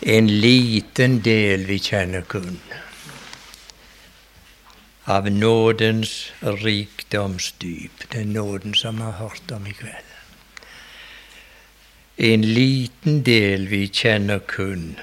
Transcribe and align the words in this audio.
En 0.00 0.26
liten 0.40 1.20
del 1.22 1.66
vi 1.66 1.78
kjenner 1.78 2.22
kun 2.22 2.58
av 5.04 5.30
nådens 5.30 6.32
rikdomsdyp, 6.40 8.10
den 8.10 8.32
nåden 8.32 8.74
som 8.74 8.96
vi 8.96 9.02
har 9.02 9.12
hørt 9.12 9.50
om 9.50 9.66
i 9.66 9.72
kveld. 9.72 10.12
En 12.16 12.42
liten 12.42 13.22
del 13.22 13.68
vi 13.68 13.88
kjenner 13.88 14.38
kun 14.38 14.96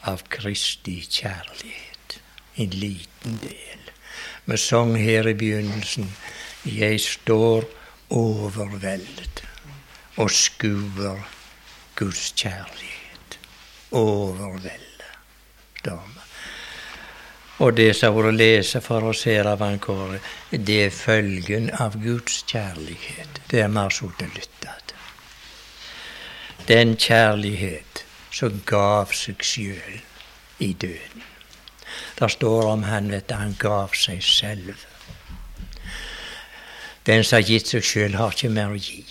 av 0.00 0.22
Kristi 0.28 1.00
kjærlighet. 1.00 2.20
En 2.54 2.70
liten 2.70 3.38
del. 3.42 3.90
Vi 4.44 4.56
sang 4.56 4.94
her 4.96 5.28
i 5.28 5.34
begynnelsen 5.34 6.12
Jeg 6.64 7.00
står 7.00 7.64
overveldet 8.10 9.42
og 10.16 10.30
skuer 10.30 11.37
Guds 11.98 12.32
kjærlighet. 12.36 13.38
overvelder 13.90 15.14
dem. 15.84 16.18
Og 17.58 17.76
det 17.76 17.96
som 17.96 18.12
har 18.14 18.22
vært 18.22 18.36
lese 18.38 18.80
for 18.84 19.08
oss 19.10 19.24
her 19.26 19.48
av 19.50 19.62
Ankore, 19.66 20.20
det 20.52 20.76
er 20.84 20.94
følgen 20.94 21.70
av 21.74 21.96
Guds 22.02 22.44
kjærlighet. 22.46 23.40
Det 23.50 23.64
er 23.64 23.72
vi 23.72 23.80
har 23.82 23.90
sittet 23.90 24.28
og 24.28 24.36
lytta 24.36 24.76
til. 24.86 24.96
Den 26.68 26.94
kjærlighet 26.96 28.04
som 28.30 28.62
gav 28.66 29.10
seg 29.16 29.42
sjøl 29.42 30.00
i 30.62 30.72
døden. 30.72 31.24
Det 32.18 32.30
står 32.30 32.66
om 32.76 32.86
han, 32.86 33.10
vet 33.10 33.34
han 33.34 33.56
gav 33.58 33.96
seg 33.98 34.22
selv. 34.22 34.74
Den 37.06 37.24
som 37.24 37.40
har 37.40 37.48
gitt 37.48 37.72
seg 37.72 37.82
sjøl, 37.82 38.20
har 38.20 38.36
ikke 38.36 38.52
mer 38.54 38.74
å 38.74 38.78
gi. 38.78 39.02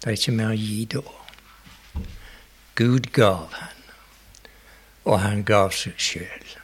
Det 0.00 0.08
er 0.08 0.16
ikke 0.16 0.40
mer 0.40 0.54
å 0.54 0.56
gi 0.56 0.86
da. 0.94 1.02
Gud 2.74 3.12
gav 3.12 3.52
han, 3.52 3.82
og 5.04 5.20
han 5.20 5.44
gav 5.44 5.74
seg 5.76 5.98
sjøl 6.00 6.54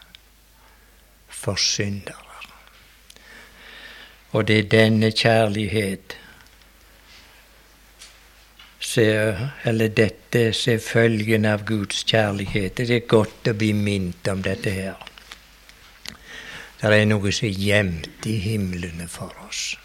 for 1.29 1.61
syndere. 1.61 2.25
Og 4.33 4.49
det 4.49 4.59
er 4.59 4.73
denne 4.73 5.13
kjærlighet 5.13 6.17
eller 8.99 9.89
dette 9.89 10.53
ser 10.57 10.79
følgen 10.81 11.45
av 11.47 11.65
Guds 11.69 12.05
kjærlighet. 12.09 12.77
Det 12.79 12.91
er 12.95 13.11
godt 13.11 13.51
å 13.51 13.55
bli 13.59 13.73
minnet 13.77 14.31
om 14.33 14.43
dette 14.43 14.73
her. 14.73 14.97
Det 16.81 16.95
er 16.95 17.09
noe 17.11 17.33
som 17.35 17.49
er 17.49 17.59
gjemt 17.59 18.27
i 18.27 18.39
himlene 18.43 19.09
for 19.11 19.35
oss. 19.49 19.77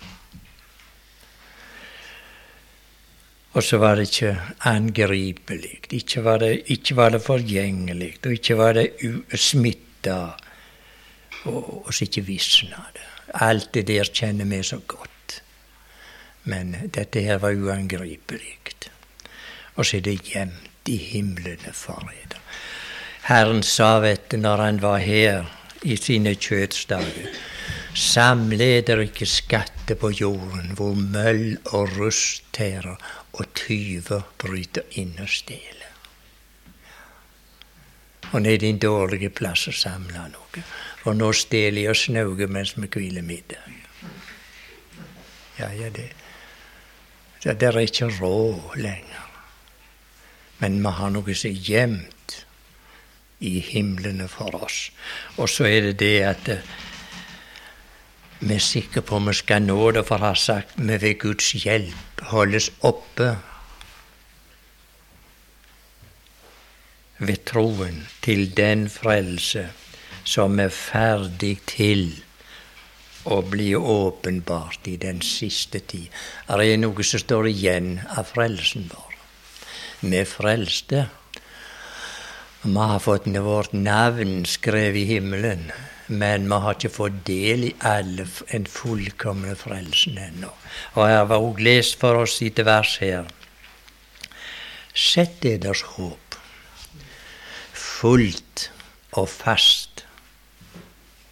Og 3.53 3.63
så 3.63 3.77
var 3.77 3.95
det 3.95 4.07
ikke 4.09 4.37
angripelig, 4.65 5.79
ikke 5.93 6.23
var 6.25 6.37
det, 6.41 6.63
ikke 6.73 6.95
var 6.95 7.09
det 7.13 7.21
forgjengelig, 7.21 8.15
og 8.25 8.31
ikke 8.33 8.57
var 8.57 8.73
det 8.73 8.87
smitta, 9.35 10.17
og, 11.43 11.85
og 11.85 11.93
så 11.93 12.07
ikke 12.07 12.25
visna 12.25 12.87
det. 12.93 13.05
Alt 13.33 13.73
det 13.73 13.87
der 13.87 14.09
kjenner 14.09 14.45
vi 14.45 14.63
så 14.63 14.79
godt. 14.87 15.41
Men 16.43 16.75
dette 16.93 17.21
her 17.21 17.37
var 17.37 17.53
uangripelig. 17.53 18.57
Og 19.75 19.85
så 19.85 19.97
er 19.97 20.01
det 20.01 20.19
gjemt 20.27 20.89
i 20.89 20.97
himlene 20.97 21.73
for. 21.73 22.09
Herren 23.23 23.63
sa, 23.63 23.99
vet 24.03 24.31
du, 24.31 24.37
når 24.37 24.57
han 24.57 24.81
var 24.81 24.97
her 24.97 25.45
i 25.81 25.95
sine 25.95 26.35
kjødsdager 26.35 27.29
Samle 27.93 28.81
dere 28.81 29.05
ikke 29.05 29.27
skatter 29.29 29.97
på 30.01 30.09
jorden, 30.17 30.71
hvor 30.77 30.95
møll 30.97 31.59
og 31.77 31.91
rust 31.99 32.47
tærer 32.55 32.97
og 33.33 33.51
tyver 33.53 34.23
bryter 34.41 34.87
inn 34.97 35.13
og 35.21 35.29
stjeler. 35.29 35.91
Og 38.33 38.41
ned 38.41 38.65
i 38.65 38.71
en 38.73 38.81
dårlig 38.81 39.29
plass 39.37 39.67
å 39.69 39.75
samle 39.77 40.25
noe. 40.31 40.63
For 41.03 41.13
nå 41.13 41.29
stjeler 41.37 41.83
jeg 41.83 41.93
og 41.93 41.99
snauger 41.99 42.49
mens 42.49 42.73
vi 42.79 42.89
hviler 42.89 43.25
middag. 43.25 43.69
Ja, 45.59 45.69
ja, 45.69 45.89
det 45.89 46.09
Det 47.43 47.63
er 47.63 47.77
ikke 47.77 48.07
råd 48.21 48.77
lenger. 48.77 49.27
Men 50.59 50.79
vi 50.81 50.89
har 50.89 51.09
noe 51.11 51.35
som 51.35 51.49
er 51.49 51.59
gjemt 51.59 52.45
i 53.39 53.59
himlene 53.59 54.27
for 54.27 54.55
oss. 54.55 54.91
Og 55.37 55.49
så 55.49 55.67
er 55.67 55.81
det 55.81 55.99
det 55.99 56.23
at 56.23 56.49
vi 58.43 58.57
er 58.57 58.63
sikre 58.63 59.01
på 59.07 59.19
vi 59.23 59.33
skal 59.37 59.63
nå 59.63 59.79
det, 59.95 60.03
for 60.07 60.19
har 60.19 60.39
sagt 60.39 60.75
vi 60.75 60.97
ved 60.99 61.19
Guds 61.21 61.53
hjelp 61.63 62.23
holdes 62.33 62.69
oppe 62.83 63.29
ved 67.23 67.45
troen 67.47 68.03
til 68.25 68.49
den 68.57 68.89
frelse 68.91 69.69
som 70.27 70.59
er 70.59 70.71
ferdig 70.75 71.55
til 71.71 72.05
å 73.23 73.39
bli 73.47 73.69
åpenbart 73.75 74.87
i 74.91 74.97
den 74.99 75.21
siste 75.23 75.79
tid. 75.79 76.09
Det 76.47 76.67
er 76.67 76.79
noe 76.81 77.07
som 77.07 77.23
står 77.23 77.47
igjen 77.53 77.95
av 78.11 78.27
frelsen 78.33 78.89
vår. 78.91 79.15
Vi 80.03 80.23
frelste. 80.27 81.07
Vi 82.63 82.75
har 82.75 82.99
fått 83.03 83.27
vårt 83.47 83.71
navn 83.75 84.43
skrevet 84.47 85.03
i 85.03 85.09
himmelen. 85.15 85.69
Men 86.07 86.49
vi 86.49 86.59
har 86.65 86.75
ikke 86.75 86.91
fått 86.91 87.21
del 87.27 87.69
i 87.69 87.75
alle 87.87 88.27
en 88.55 88.65
fullkomne 88.67 89.55
frelsen 89.55 90.19
ennå. 90.19 90.51
Og 90.99 91.07
jeg 91.09 91.21
har 91.21 91.37
også 91.37 91.67
lest 91.69 91.99
for 91.99 92.25
oss 92.25 92.41
i 92.43 92.51
et 92.51 92.65
vers 92.65 92.97
her. 93.03 93.29
Sett 94.93 95.41
deres 95.41 95.81
håp 95.95 96.23
fullt 98.03 98.69
og 99.15 99.29
fast. 99.31 100.03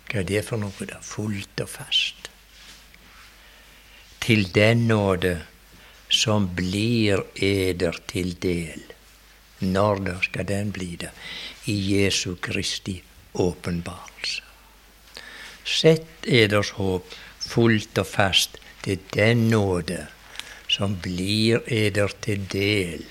Hva 0.07 0.21
er 0.21 0.27
det 0.29 0.43
for 0.47 0.61
noe, 0.61 0.87
da? 0.87 1.01
Fullt 1.03 1.63
og 1.63 1.67
fast. 1.71 2.29
Til 4.23 4.45
den 4.55 4.85
nåde 4.87 5.33
som 6.11 6.47
blir 6.55 7.25
eder 7.35 7.99
til 8.11 8.35
del. 8.43 8.85
Når 9.61 10.03
da 10.05 10.15
skal 10.23 10.47
den 10.47 10.71
bli 10.71 10.93
det? 11.01 11.11
I 11.67 11.75
Jesu 11.91 12.37
Kristi 12.39 13.01
åpenbarelse. 13.33 14.50
Sett 15.65 16.25
eders 16.25 16.73
håp 16.77 17.13
fullt 17.41 17.97
og 18.01 18.07
fast 18.07 18.57
til 18.81 18.99
den 19.13 19.49
nåde 19.51 20.07
som 20.71 20.95
blir 21.03 21.61
eder 21.67 22.13
til 22.23 22.47
del 22.51 23.05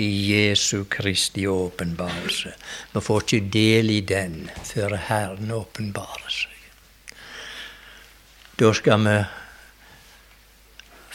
i 0.00 0.08
Jesu 0.32 0.84
Kristi 0.90 1.46
åpenbarelse. 1.46 2.54
Vi 2.92 3.00
får 3.00 3.22
ikke 3.22 3.50
del 3.52 3.90
i 3.94 4.00
den 4.00 4.48
før 4.64 4.96
Herren 5.08 5.52
åpenbarer 5.54 6.32
seg. 6.32 6.50
Da 8.58 8.70
skal 8.74 9.06
vi 9.06 9.16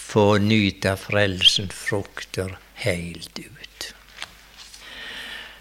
få 0.09 0.25
nyte 0.43 0.95
frelsens 0.99 1.75
frukter 1.75 2.55
heilt 2.83 3.39
ut. 3.39 3.58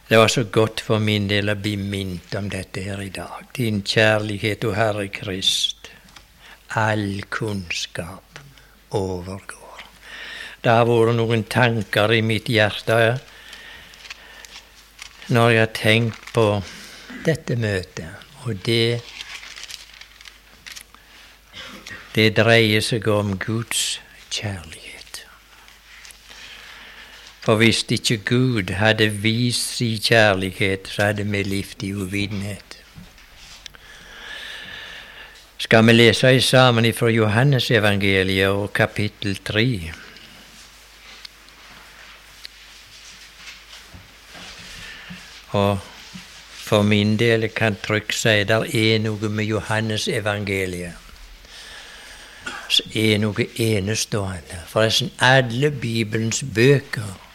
Det 0.08 0.16
var 0.16 0.28
så 0.28 0.44
godt 0.44 0.80
for 0.80 1.02
min 1.04 1.26
del 1.28 1.50
å 1.52 1.54
bli 1.60 1.74
minnet 1.76 2.32
om 2.38 2.46
dette 2.48 2.80
her 2.80 3.00
i 3.04 3.10
dag. 3.12 3.44
Din 3.52 3.82
kjærlighet, 3.84 4.64
o 4.64 4.72
Herre 4.72 5.10
Krist, 5.12 5.90
all 6.80 7.20
kunnskap 7.28 8.40
overgår. 8.96 9.84
Det 10.64 10.72
har 10.72 10.88
vært 10.88 11.12
noen 11.18 11.44
tanker 11.44 12.16
i 12.16 12.22
mitt 12.24 12.48
hjerte 12.48 12.96
når 15.28 15.52
jeg 15.52 15.60
har 15.60 15.72
tenkt 15.76 16.32
på 16.32 16.48
dette 17.28 17.60
møtet, 17.60 18.28
og 18.46 18.64
det 18.64 19.00
Det 22.16 22.32
dreier 22.34 22.80
seg 22.82 23.06
om 23.12 23.36
Guds 23.38 24.00
kjærlighet. 24.32 24.87
For 27.48 27.56
hvis 27.56 27.84
ikke 27.88 28.16
Gud 28.16 28.70
hadde 28.76 29.08
vist 29.08 29.76
sin 29.76 29.98
kjærlighet, 29.98 30.88
så 30.88 31.02
hadde 31.02 31.24
vi 31.24 31.42
levd 31.42 31.82
i 31.82 31.94
uvitenhet. 31.94 32.74
Skal 35.58 35.86
vi 35.86 35.92
lese 35.92 36.40
sammen 36.40 36.94
fra 36.94 37.08
Johannesevangeliet 37.08 38.48
og 38.48 38.72
kapittel 38.72 39.38
3? 39.44 39.92
Og 45.50 45.78
for 46.52 46.82
min 46.82 47.16
del 47.18 47.48
kan 47.48 47.76
trygt 47.82 48.14
si 48.14 48.44
det 48.44 48.58
er 48.74 48.98
noe 48.98 49.28
med 49.28 49.44
Johannesevangeliet 49.44 50.92
er 52.94 53.16
noe 53.18 53.48
enestående. 53.56 54.60
Forresten, 54.68 55.10
alle 55.18 55.70
Bibelens 55.70 56.44
bøker 56.54 57.27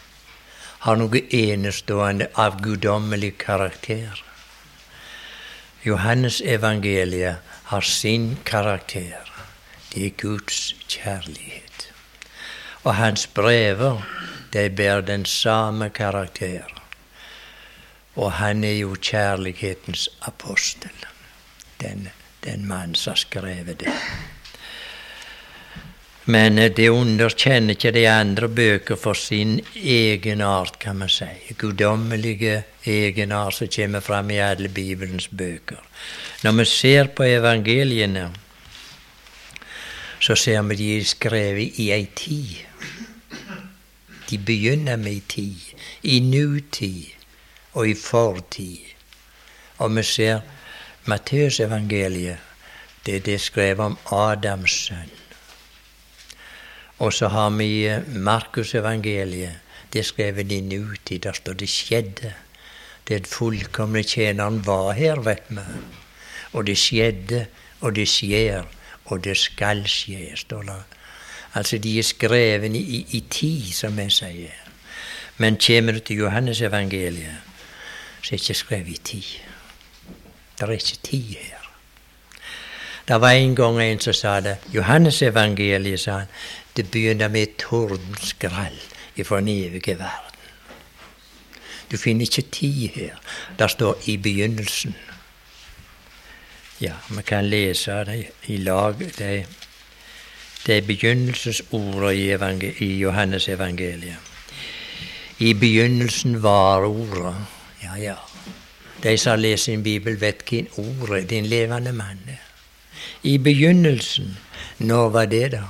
har 0.83 0.97
noe 1.00 1.19
enestående 1.31 2.27
av 2.35 2.57
guddommelig 2.62 3.38
karakter. 3.39 4.19
Johannes 5.83 6.41
evangeliet 6.41 7.53
har 7.71 7.81
sin 7.81 8.38
karakter. 8.44 9.31
Det 9.94 10.06
er 10.06 10.18
Guds 10.19 10.75
kjærlighet. 10.88 11.88
Og 12.83 12.95
hans 12.95 13.27
brever 13.27 14.03
De 14.53 14.69
bærer 14.69 15.01
den 15.01 15.25
samme 15.25 15.89
karakter. 15.89 16.68
Og 18.15 18.31
han 18.31 18.63
er 18.63 18.75
jo 18.77 18.95
kjærlighetens 19.01 20.09
apostel, 20.21 21.06
den, 21.81 22.09
den 22.44 22.68
mann 22.68 22.94
som 22.95 23.12
har 23.12 23.18
skrevet 23.18 23.80
det. 23.80 23.95
Men 26.25 26.55
det 26.55 26.87
underkjenner 26.89 27.75
ikke 27.75 27.91
de 27.91 28.05
andre 28.07 28.47
bøker 28.47 28.95
for 28.95 29.17
sin 29.17 29.57
egenart, 29.75 30.77
kan 30.79 30.95
man 31.01 31.09
si. 31.11 31.27
Guddommelige 31.59 32.63
egenart 32.87 33.57
som 33.57 33.67
kommer 33.67 33.99
fram 33.99 34.31
i 34.31 34.39
alle 34.39 34.69
Bibelens 34.69 35.27
bøker. 35.27 35.81
Når 36.43 36.51
vi 36.51 36.65
ser 36.65 37.11
på 37.15 37.23
evangeliene, 37.27 38.29
så 40.19 40.35
ser 40.35 40.61
vi 40.61 40.75
de 40.79 40.87
er 40.97 41.03
skrevet 41.03 41.79
i 41.83 41.89
ei 41.91 42.05
tid. 42.15 42.55
De 44.29 44.37
begynner 44.37 44.95
med 44.95 45.11
ei 45.11 45.23
tid. 45.27 45.59
I 46.03 46.19
nutid 46.19 47.11
og 47.73 47.89
i 47.89 47.93
fortid. 47.93 48.93
Og 49.77 49.95
vi 49.95 50.03
ser 50.03 50.39
Matteusevangeliet. 51.05 52.39
Det 53.05 53.15
er 53.15 53.19
det 53.19 53.41
skrevet 53.41 53.83
om 53.83 53.97
Adams 54.15 54.71
sønn. 54.71 55.22
Og 57.00 57.13
så 57.13 57.28
har 57.28 57.50
vi 57.50 57.90
Markusevangeliet. 58.07 59.60
Det 59.94 60.00
er 60.00 60.04
skrevet 60.04 60.51
i 60.51 60.62
nutid. 60.62 61.19
Der 61.19 61.34
står 61.34 61.54
det 61.54 61.69
skjedde. 61.69 62.34
Den 63.07 63.25
fullkomne 63.25 64.04
tjeneren 64.04 64.66
var 64.66 64.92
her, 64.92 65.19
vet 65.19 65.44
vi. 65.50 65.62
Og 66.54 66.68
det 66.68 66.78
skjedde, 66.78 67.45
og 67.81 67.95
det 67.95 68.07
skjer, 68.07 68.63
og 69.06 69.24
det 69.24 69.38
skal 69.38 69.88
skje, 69.88 70.31
står 70.36 70.62
det. 70.62 70.84
Altså, 71.54 71.78
de 71.78 72.00
er 72.00 72.04
skrevet 72.04 72.75
i, 72.75 73.07
i 73.12 73.24
tid, 73.30 73.72
som 73.72 73.98
vi 73.98 74.10
sier. 74.10 74.60
Men 75.38 75.57
kommer 75.57 75.92
du 75.92 76.00
til 76.00 76.18
Johannesevangeliet, 76.18 77.42
så 78.22 78.36
er 78.36 78.38
det 78.38 78.42
ikke 78.42 78.54
skrevet 78.54 78.88
i 78.88 79.00
tid. 79.04 79.24
Det 80.60 80.69
er 80.69 80.72
ikke 80.72 80.98
tid 81.04 81.36
her. 81.36 81.69
Det 83.07 83.22
var 83.22 83.30
en 83.30 83.56
gang 83.56 83.81
en 83.81 84.00
som 84.00 84.13
sa 84.13 84.40
det. 84.40 84.57
Johannesevangeliet, 84.74 86.00
sa 86.00 86.12
han, 86.12 86.28
det 86.75 86.91
begynner 86.91 87.27
med 87.27 87.41
et 87.41 87.55
tordenskrall 87.57 88.79
ifra 89.15 89.39
den 89.39 89.47
evige 89.47 89.99
verden. 89.99 90.33
Du 91.91 91.97
finner 91.97 92.25
ikke 92.25 92.41
tid 92.41 92.89
her. 92.95 93.15
Det 93.59 93.71
står 93.71 93.97
'i 94.05 94.17
begynnelsen'. 94.17 94.93
Ja, 96.81 96.93
vi 97.09 97.21
kan 97.21 97.45
lese 97.45 97.91
det 97.91 98.27
i 98.47 98.57
lag. 98.57 98.99
Det, 98.99 99.45
det 100.65 100.77
er 100.77 100.81
begynnelsesordene 100.81 102.15
i, 102.15 102.73
i 102.85 102.97
Johannes 102.97 103.47
evangeliet. 103.47 104.17
I 105.39 105.53
begynnelsen 105.53 106.43
var 106.43 106.85
ordet. 106.85 107.35
Ja, 107.83 107.95
ja. 107.95 108.15
De 109.03 109.17
som 109.17 109.39
leser 109.39 109.63
sin 109.63 109.83
bibel, 109.83 110.21
vet 110.21 110.43
hvem 110.49 110.67
ordet 110.77 111.23
er. 111.23 111.27
Det 111.27 111.37
er 111.37 111.41
levende 111.41 111.91
mann. 111.91 112.19
I 113.23 113.37
begynnelsen. 113.37 114.37
Når 114.77 115.09
var 115.09 115.25
det, 115.25 115.51
da? 115.51 115.61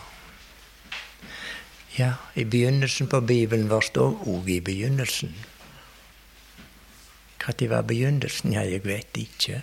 Ja, 1.98 2.14
i 2.34 2.44
begynnelsen 2.44 3.08
på 3.08 3.20
Bibelen 3.22 3.68
var 3.70 3.86
står 3.86 4.16
òg 4.26 4.48
i 4.50 4.62
begynnelsen. 4.66 5.36
Når 7.44 7.68
var 7.70 7.84
begynnelsen? 7.86 8.54
Ja, 8.54 8.64
jeg 8.66 8.82
vet 8.86 9.18
ikke, 9.18 9.62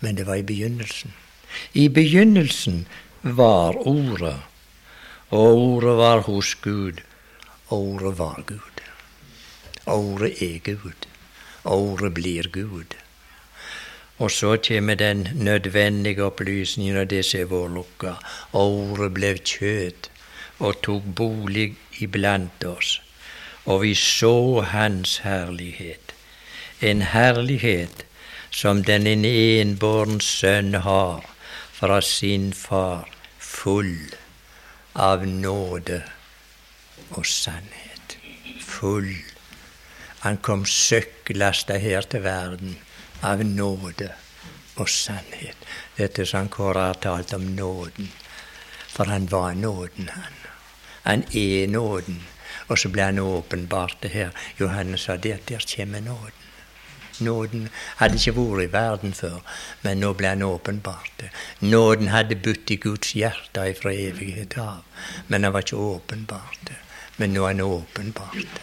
men 0.00 0.16
det 0.16 0.26
var 0.26 0.40
i 0.40 0.42
begynnelsen. 0.42 1.14
I 1.74 1.88
begynnelsen 1.88 2.86
var 3.22 3.78
Ordet, 3.86 4.40
og 5.30 5.58
Ordet 5.58 5.96
var 5.96 6.20
hos 6.26 6.54
Gud, 6.54 7.04
og 7.68 7.78
Ordet 7.78 8.18
var 8.18 8.42
Gud. 8.46 8.82
Ordet 9.86 10.42
er 10.42 10.58
Gud, 10.58 11.06
Ordet 11.64 12.14
blir 12.14 12.50
Gud. 12.50 12.96
Og 14.18 14.30
så 14.30 14.56
kommer 14.68 14.94
den 14.94 15.28
nødvendige 15.34 16.24
opplysningen 16.24 16.96
av 16.96 17.06
det 17.06 17.24
som 17.24 17.40
er 17.40 17.52
vår 17.54 17.68
lukka. 17.78 18.18
Ordet 18.52 19.14
ble 19.14 19.36
kjøtt 19.38 20.09
og 20.60 20.82
tok 20.84 21.04
bolig 21.16 21.72
iblant 22.04 22.64
oss, 22.68 22.98
og 23.64 23.82
vi 23.82 23.94
så 23.96 24.60
Hans 24.72 25.18
herlighet, 25.24 26.14
en 26.80 27.02
herlighet 27.02 28.04
som 28.50 28.82
den 28.84 29.06
en 29.06 29.24
enbåren 29.24 30.20
sønn 30.20 30.74
har 30.84 31.26
fra 31.80 32.00
sin 32.04 32.52
far, 32.52 33.08
full 33.38 34.14
av 34.94 35.26
nåde 35.26 36.02
og 37.10 37.26
sannhet. 37.26 38.16
Full. 38.60 39.14
Han 40.20 40.36
kom 40.44 40.64
søkklasta 40.66 41.78
her 41.80 42.04
til 42.08 42.24
verden 42.24 42.76
av 43.24 43.44
nåde 43.44 44.10
og 44.76 44.88
sannhet. 44.88 45.56
Dette 45.96 46.26
som 46.28 46.48
Kåre 46.52 46.90
har 46.90 47.00
talt 47.00 47.34
om 47.36 47.48
nåden. 47.56 48.10
For 48.90 49.04
han 49.04 49.30
var 49.30 49.54
nåden, 49.54 50.10
han. 50.12 50.39
Han 51.02 51.24
er 51.34 51.66
nåden. 51.66 52.20
Og 52.68 52.78
så 52.78 52.88
ble 52.88 53.02
han 53.02 53.18
åpenbart 53.18 53.96
det 54.02 54.10
her. 54.10 54.30
Johannes 54.60 55.00
sa 55.00 55.16
det 55.16 55.32
at 55.32 55.48
der 55.48 55.66
kommer 55.76 56.00
nåden. 56.00 56.40
Nåden 57.20 57.68
hadde 57.96 58.16
ikke 58.16 58.32
vært 58.36 58.62
i 58.64 58.72
verden 58.72 59.12
før, 59.14 59.40
men 59.82 60.00
nå 60.00 60.12
ble 60.16 60.28
han 60.32 60.42
åpenbart. 60.42 61.10
det. 61.20 61.30
Nåden 61.60 62.08
hadde 62.08 62.36
budt 62.36 62.70
i 62.70 62.76
Guds 62.76 63.12
hjerte 63.12 63.74
fra 63.82 63.92
evighet 63.92 64.56
av, 64.58 64.84
men 65.28 65.44
han 65.44 65.52
var 65.52 65.60
ikke 65.60 65.76
åpenbart. 65.76 66.58
det. 66.66 66.78
Men 67.16 67.34
nå 67.34 67.44
er 67.44 67.48
han 67.48 67.60
åpenbart. 67.60 68.60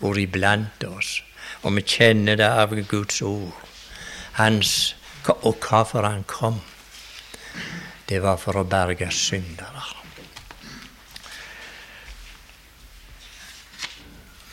Vært 0.00 0.18
iblant 0.18 0.84
oss. 0.84 1.22
Og 1.62 1.74
vi 1.74 1.82
kjenner 1.82 2.36
det 2.36 2.46
av 2.46 2.74
Guds 2.88 3.22
ord. 3.22 3.52
Hans, 4.32 4.94
og 5.26 5.56
hvorfor 5.58 6.02
han 6.02 6.22
kom. 6.22 6.60
Det 8.08 8.22
var 8.22 8.36
for 8.36 8.56
å 8.56 8.64
berge 8.64 9.10
syndere. 9.10 9.97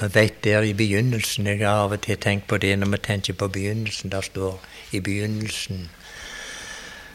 Vi 0.06 0.14
vet 0.14 0.44
der 0.44 0.62
i 0.62 0.74
begynnelsen 0.74 1.48
Jeg 1.48 1.60
har 1.66 1.88
av 1.88 1.94
og 1.96 2.02
til 2.06 2.18
tenkt 2.22 2.46
på 2.48 2.58
det 2.62 2.76
når 2.78 2.92
vi 2.94 2.98
tenker 2.98 3.34
på 3.34 3.48
begynnelsen. 3.48 4.12
Der 4.12 4.22
står 4.22 4.62
i 4.92 5.00
begynnelsen 5.00 5.90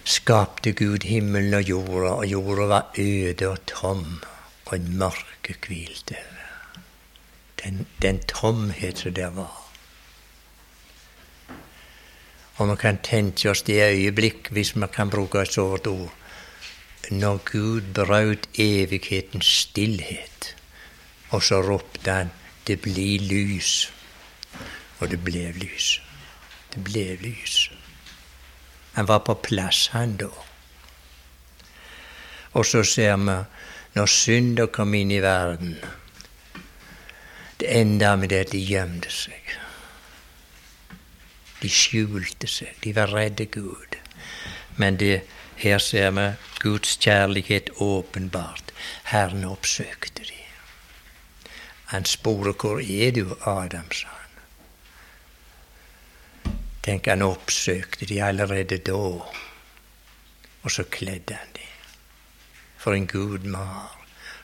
skapte 0.05 0.73
Gud 0.73 1.07
himmelen 1.07 1.55
og 1.55 1.63
jorda, 1.63 2.09
og 2.09 2.27
jorda 2.27 2.67
var 2.67 2.93
øde 2.99 3.49
og 3.49 3.59
tom, 3.67 4.23
og 4.67 4.77
en 4.77 4.99
mørke 4.99 5.55
hvilte 5.67 6.17
Den, 7.65 7.87
den 8.03 8.19
tomhet 8.19 8.99
som 8.99 9.15
der 9.15 9.31
var. 9.31 9.57
Og 12.57 12.71
vi 12.71 12.77
kan 12.77 12.99
tenke 13.03 13.51
oss 13.51 13.63
det 13.63 13.83
øyeblikk, 13.83 14.49
hvis 14.51 14.77
vi 14.77 14.87
kan 14.93 15.11
bruke 15.11 15.43
et 15.43 15.53
sånt 15.53 15.87
ord, 15.87 16.13
når 17.11 17.39
Gud 17.53 17.81
brøt 17.95 18.49
evighetens 18.59 19.47
stillhet, 19.47 20.57
og 21.31 21.43
så 21.43 21.61
ropte 21.61 22.11
han 22.11 22.31
det 22.67 22.81
blir 22.83 23.21
lys. 23.21 23.91
Og 25.01 25.11
det 25.11 25.21
ble 25.25 25.53
lys. 25.57 26.01
Det 26.75 26.85
ble 26.85 27.17
lys. 27.23 27.71
Han 28.95 29.09
var 29.09 29.25
på 29.25 29.35
plass, 29.35 29.87
han 29.95 30.17
da. 30.17 30.31
Og 32.53 32.67
så 32.67 32.83
ser 32.85 33.17
vi 33.17 33.37
når 33.95 34.07
synder 34.07 34.71
kom 34.71 34.95
inn 34.95 35.11
i 35.11 35.23
verden 35.23 35.79
Det 37.61 37.69
enda 37.81 38.17
med 38.17 38.31
det 38.31 38.41
at 38.47 38.53
de 38.53 38.59
gjemte 38.59 39.11
seg. 39.13 39.51
De 41.61 41.69
skjulte 41.69 42.49
seg. 42.49 42.73
De 42.85 42.95
var 42.97 43.13
redde 43.13 43.45
Gud. 43.45 43.99
Men 44.77 44.97
det, 44.97 45.21
her 45.61 45.79
ser 45.79 46.11
vi 46.17 46.27
Guds 46.63 46.97
kjærlighet 46.97 47.71
åpenbart. 47.77 48.73
Herren 49.13 49.45
oppsøkte 49.45 50.25
de. 50.25 50.41
Han 51.91 52.05
sporer 52.05 52.53
'Hvor 52.53 52.79
er 52.79 53.11
du, 53.11 53.37
Adam?' 53.47 53.93
sa 53.93 54.09
han. 54.09 54.31
Tenk, 56.83 57.07
han 57.07 57.23
oppsøkte 57.23 58.07
de 58.07 58.23
allerede 58.23 58.79
da, 58.79 58.93
og 60.63 60.71
så 60.71 60.83
kledde 60.83 61.35
han 61.35 61.49
de. 61.57 61.67
For 62.79 62.95
en 62.95 63.07
Gud 63.07 63.55
har. 63.55 63.97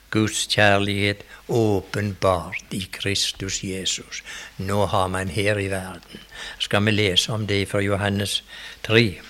Guds 0.09 0.47
kjærlighet 0.47 1.23
åpenbart 1.47 2.63
i 2.71 2.89
Kristus 2.91 3.63
Jesus. 3.63 4.23
Nå 4.57 4.85
har 4.85 5.07
man 5.07 5.27
her 5.27 5.57
i 5.57 5.67
verden. 5.67 6.19
Skal 6.59 6.85
vi 6.85 6.91
lese 6.91 7.31
om 7.31 7.47
det 7.47 7.67
fra 7.67 7.79
Johannes 7.79 8.43
3? 8.83 9.21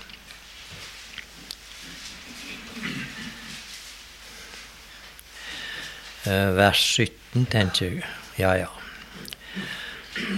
Eh, 6.26 6.56
vers 6.56 6.78
17, 6.78 7.17
tenker 7.32 7.86
jeg. 7.86 8.04
Ja, 8.38 8.54
ja. 8.56 8.68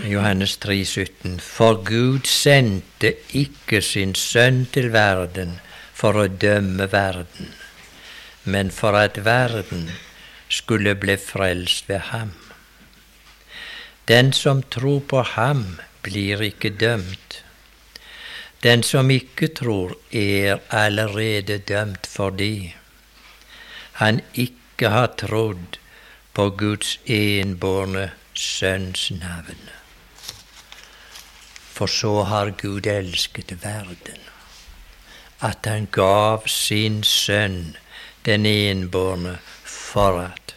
Johannes 0.04 0.56
3, 0.56 0.84
17. 0.84 1.40
For 1.40 1.80
Gud 1.84 2.26
sendte 2.28 3.14
ikke 3.36 3.80
sin 3.82 4.14
sønn 4.14 4.66
til 4.72 4.90
verden 4.92 5.58
for 5.94 6.16
å 6.16 6.26
dømme 6.28 6.86
verden, 6.92 7.52
men 8.44 8.70
for 8.72 8.96
at 8.96 9.20
verden 9.24 9.90
skulle 10.48 10.94
bli 10.98 11.16
frelst 11.20 11.88
ved 11.88 12.08
ham. 12.10 12.32
Den 14.08 14.32
som 14.32 14.62
tror 14.62 15.00
på 15.06 15.22
ham, 15.36 15.78
blir 16.02 16.40
ikke 16.42 16.72
dømt. 16.80 17.42
Den 18.64 18.82
som 18.82 19.10
ikke 19.12 19.50
tror, 19.56 19.94
er 20.12 20.60
allerede 20.68 21.60
dømt 21.68 22.08
fordi 22.08 22.74
han 24.00 24.20
ikke 24.34 24.88
har 24.88 25.12
trodd 25.20 25.76
på 26.40 26.46
Guds 26.56 26.98
enbårne 27.04 28.06
Sønns 28.34 29.10
navn. 29.10 29.58
For 31.74 31.90
så 31.92 32.12
har 32.30 32.52
Gud 32.62 32.86
elsket 32.88 33.52
verden, 33.60 34.22
at 35.44 35.68
han 35.68 35.88
gav 35.92 36.48
sin 36.48 37.02
sønn, 37.04 37.76
den 38.24 38.48
enbårne, 38.48 39.34
for 39.64 40.22
at 40.22 40.56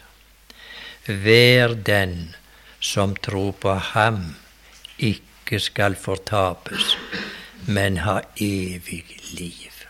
hver 1.04 1.76
den 1.76 2.34
som 2.80 3.12
tror 3.28 3.52
på 3.52 3.76
ham, 3.92 4.24
ikke 4.96 5.60
skal 5.60 6.00
fortapes, 6.00 6.96
men 7.68 8.00
ha 8.08 8.22
evig 8.40 9.04
liv. 9.36 9.84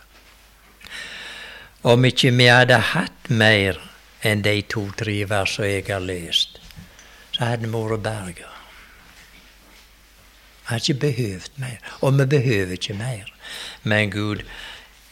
Om 1.87 2.11
ikke 2.11 2.35
vi 2.35 2.51
hadde 2.51 2.83
hatt 2.97 3.31
mer 3.31 3.85
enn 4.25 4.43
de 4.45 4.63
to-tre 4.73 5.21
versene 5.29 5.69
jeg 5.69 5.87
har 5.91 6.05
lest, 6.05 6.61
så 7.35 7.51
hadde 7.51 7.69
vi 7.69 7.73
vært 7.75 8.05
berga. 8.05 8.51
Vi 10.65 10.71
har 10.71 10.81
ikke 10.81 11.01
behøvd 11.01 11.59
mer, 11.61 11.81
og 12.01 12.19
vi 12.19 12.27
behøver 12.37 12.73
ikke 12.79 12.95
mer. 12.97 13.33
Men 13.83 14.11
Gud, 14.11 14.41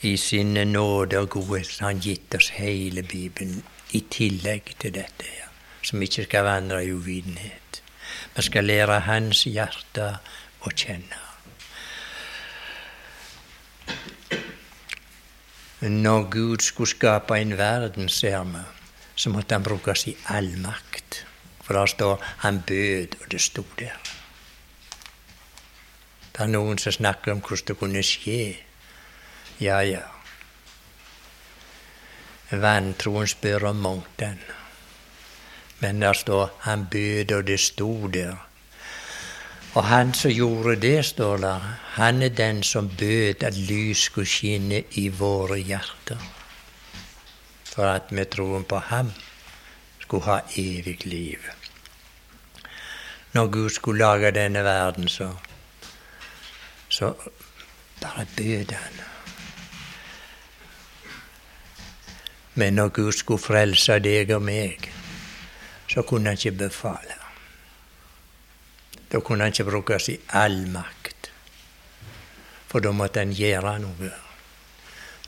i 0.00 0.16
sin 0.16 0.54
nåde 0.72 1.18
og 1.18 1.28
godhet, 1.30 1.78
har 1.80 1.92
gitt 1.92 2.34
oss 2.34 2.48
hele 2.56 3.02
Bibelen 3.02 3.62
i 3.92 4.00
tillegg 4.10 4.72
til 4.80 4.94
dette 4.96 5.28
her, 5.28 5.50
som 5.82 6.02
ikke 6.02 6.24
skal 6.24 6.48
vandre 6.48 6.84
i 6.84 6.92
uvitenhet. 6.92 7.82
Vi 8.36 8.42
skal 8.42 8.64
lære 8.64 9.02
Hans 9.04 9.44
hjerte 9.44 10.08
å 10.64 10.72
kjenne. 10.72 11.20
Når 15.82 16.30
Gud 16.30 16.62
skulle 16.62 16.88
skape 16.88 17.36
en 17.36 17.58
verden, 17.58 18.08
ser 18.08 18.44
vi, 18.46 18.62
så 19.22 19.30
måtte 19.30 19.54
han 19.54 19.62
bruke 19.62 19.94
sin 19.94 20.18
allmakt. 20.26 21.24
For 21.62 21.74
der 21.74 21.86
står 21.86 22.22
'han 22.38 22.62
bød', 22.66 23.14
og 23.22 23.30
det 23.30 23.40
sto 23.40 23.64
der. 23.78 23.96
Det 26.32 26.40
er 26.40 26.46
noen 26.46 26.78
som 26.78 26.92
snakker 26.92 27.32
om 27.32 27.40
hvordan 27.40 27.66
det 27.66 27.78
kunne 27.78 28.02
skje. 28.02 28.56
Ja, 29.60 29.78
ja. 29.80 30.00
Vantroen 32.50 33.26
spør 33.26 33.68
om 33.68 33.76
mangt. 33.76 34.22
Men 35.80 36.02
der 36.02 36.12
står 36.12 36.50
'han 36.60 36.86
bød', 36.94 37.36
og 37.36 37.46
det 37.46 37.60
sto 37.60 38.06
der. 38.06 38.36
Og 39.74 39.84
han 39.84 40.14
som 40.14 40.30
gjorde 40.30 40.76
det, 40.76 41.04
står 41.04 41.36
der, 41.36 41.60
han 41.96 42.22
er 42.22 42.28
den 42.28 42.62
som 42.62 42.88
bød 42.88 43.42
at 43.42 43.56
lys 43.56 43.98
skulle 43.98 44.26
skinne 44.26 44.82
i 44.90 45.08
våre 45.08 45.58
hjerter. 45.58 46.41
For 47.72 47.88
at 47.88 48.12
vi 48.12 48.24
troen 48.28 48.64
på 48.68 48.78
ham 48.78 49.12
skulle 50.00 50.24
ha 50.24 50.40
evig 50.56 51.06
liv. 51.06 51.38
Når 53.32 53.46
Gud 53.46 53.70
skulle 53.70 54.04
lage 54.04 54.30
denne 54.30 54.64
verden, 54.64 55.08
så, 55.08 55.30
så 56.88 57.14
bare 58.00 58.26
bød 58.36 58.72
han. 58.72 59.00
Men 62.54 62.72
når 62.72 62.88
Gud 62.88 63.12
skulle 63.12 63.40
frelse 63.40 63.98
deg 64.04 64.30
og 64.36 64.42
meg, 64.44 64.92
så 65.88 66.02
kunne 66.02 66.28
han 66.28 66.36
ikke 66.36 66.66
befale. 66.66 67.16
Da 69.12 69.20
kunne 69.20 69.44
han 69.44 69.52
ikke 69.52 69.70
bruke 69.70 69.98
sin 69.98 70.20
allmakt. 70.28 71.32
For 72.68 72.80
da 72.80 72.92
måtte 72.92 73.24
han 73.24 73.32
gjøre 73.32 73.78
noe. 73.80 74.12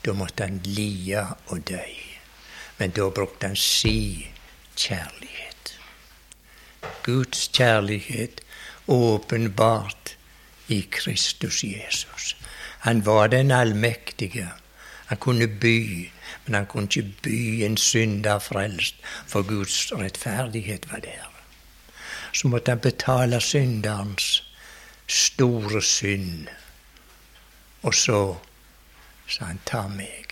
Da 0.05 0.13
måtte 0.13 0.45
han 0.45 0.61
lie 0.65 1.25
og 1.47 1.61
dø. 1.69 2.04
Men 2.77 2.91
da 2.91 3.09
brukte 3.09 3.47
han 3.47 3.55
si 3.55 4.27
kjærlighet. 4.75 5.77
Guds 7.03 7.47
kjærlighet 7.53 8.41
åpenbart 8.87 10.17
i 10.67 10.81
Kristus 10.91 11.63
Jesus. 11.63 12.35
Han 12.79 13.05
var 13.05 13.27
den 13.27 13.51
allmektige. 13.51 14.49
Han 15.05 15.17
kunne 15.17 15.47
by, 15.47 16.09
men 16.45 16.53
han 16.53 16.65
kunne 16.65 16.89
ikke 16.89 17.13
by 17.21 17.63
en 17.65 17.77
synder 17.77 18.39
frelst, 18.39 18.95
for 19.27 19.41
Guds 19.41 19.91
rettferdighet 19.93 20.91
var 20.91 20.99
der 20.99 21.35
så 22.35 22.47
måtte 22.47 22.71
han 22.71 22.79
betale 22.79 23.41
synderens 23.41 24.43
store 25.07 25.81
synd. 25.81 26.47
Og 27.81 27.93
så 27.93 28.35
sa 29.27 29.45
han, 29.45 29.59
ta 29.65 29.87
meg. 29.87 30.24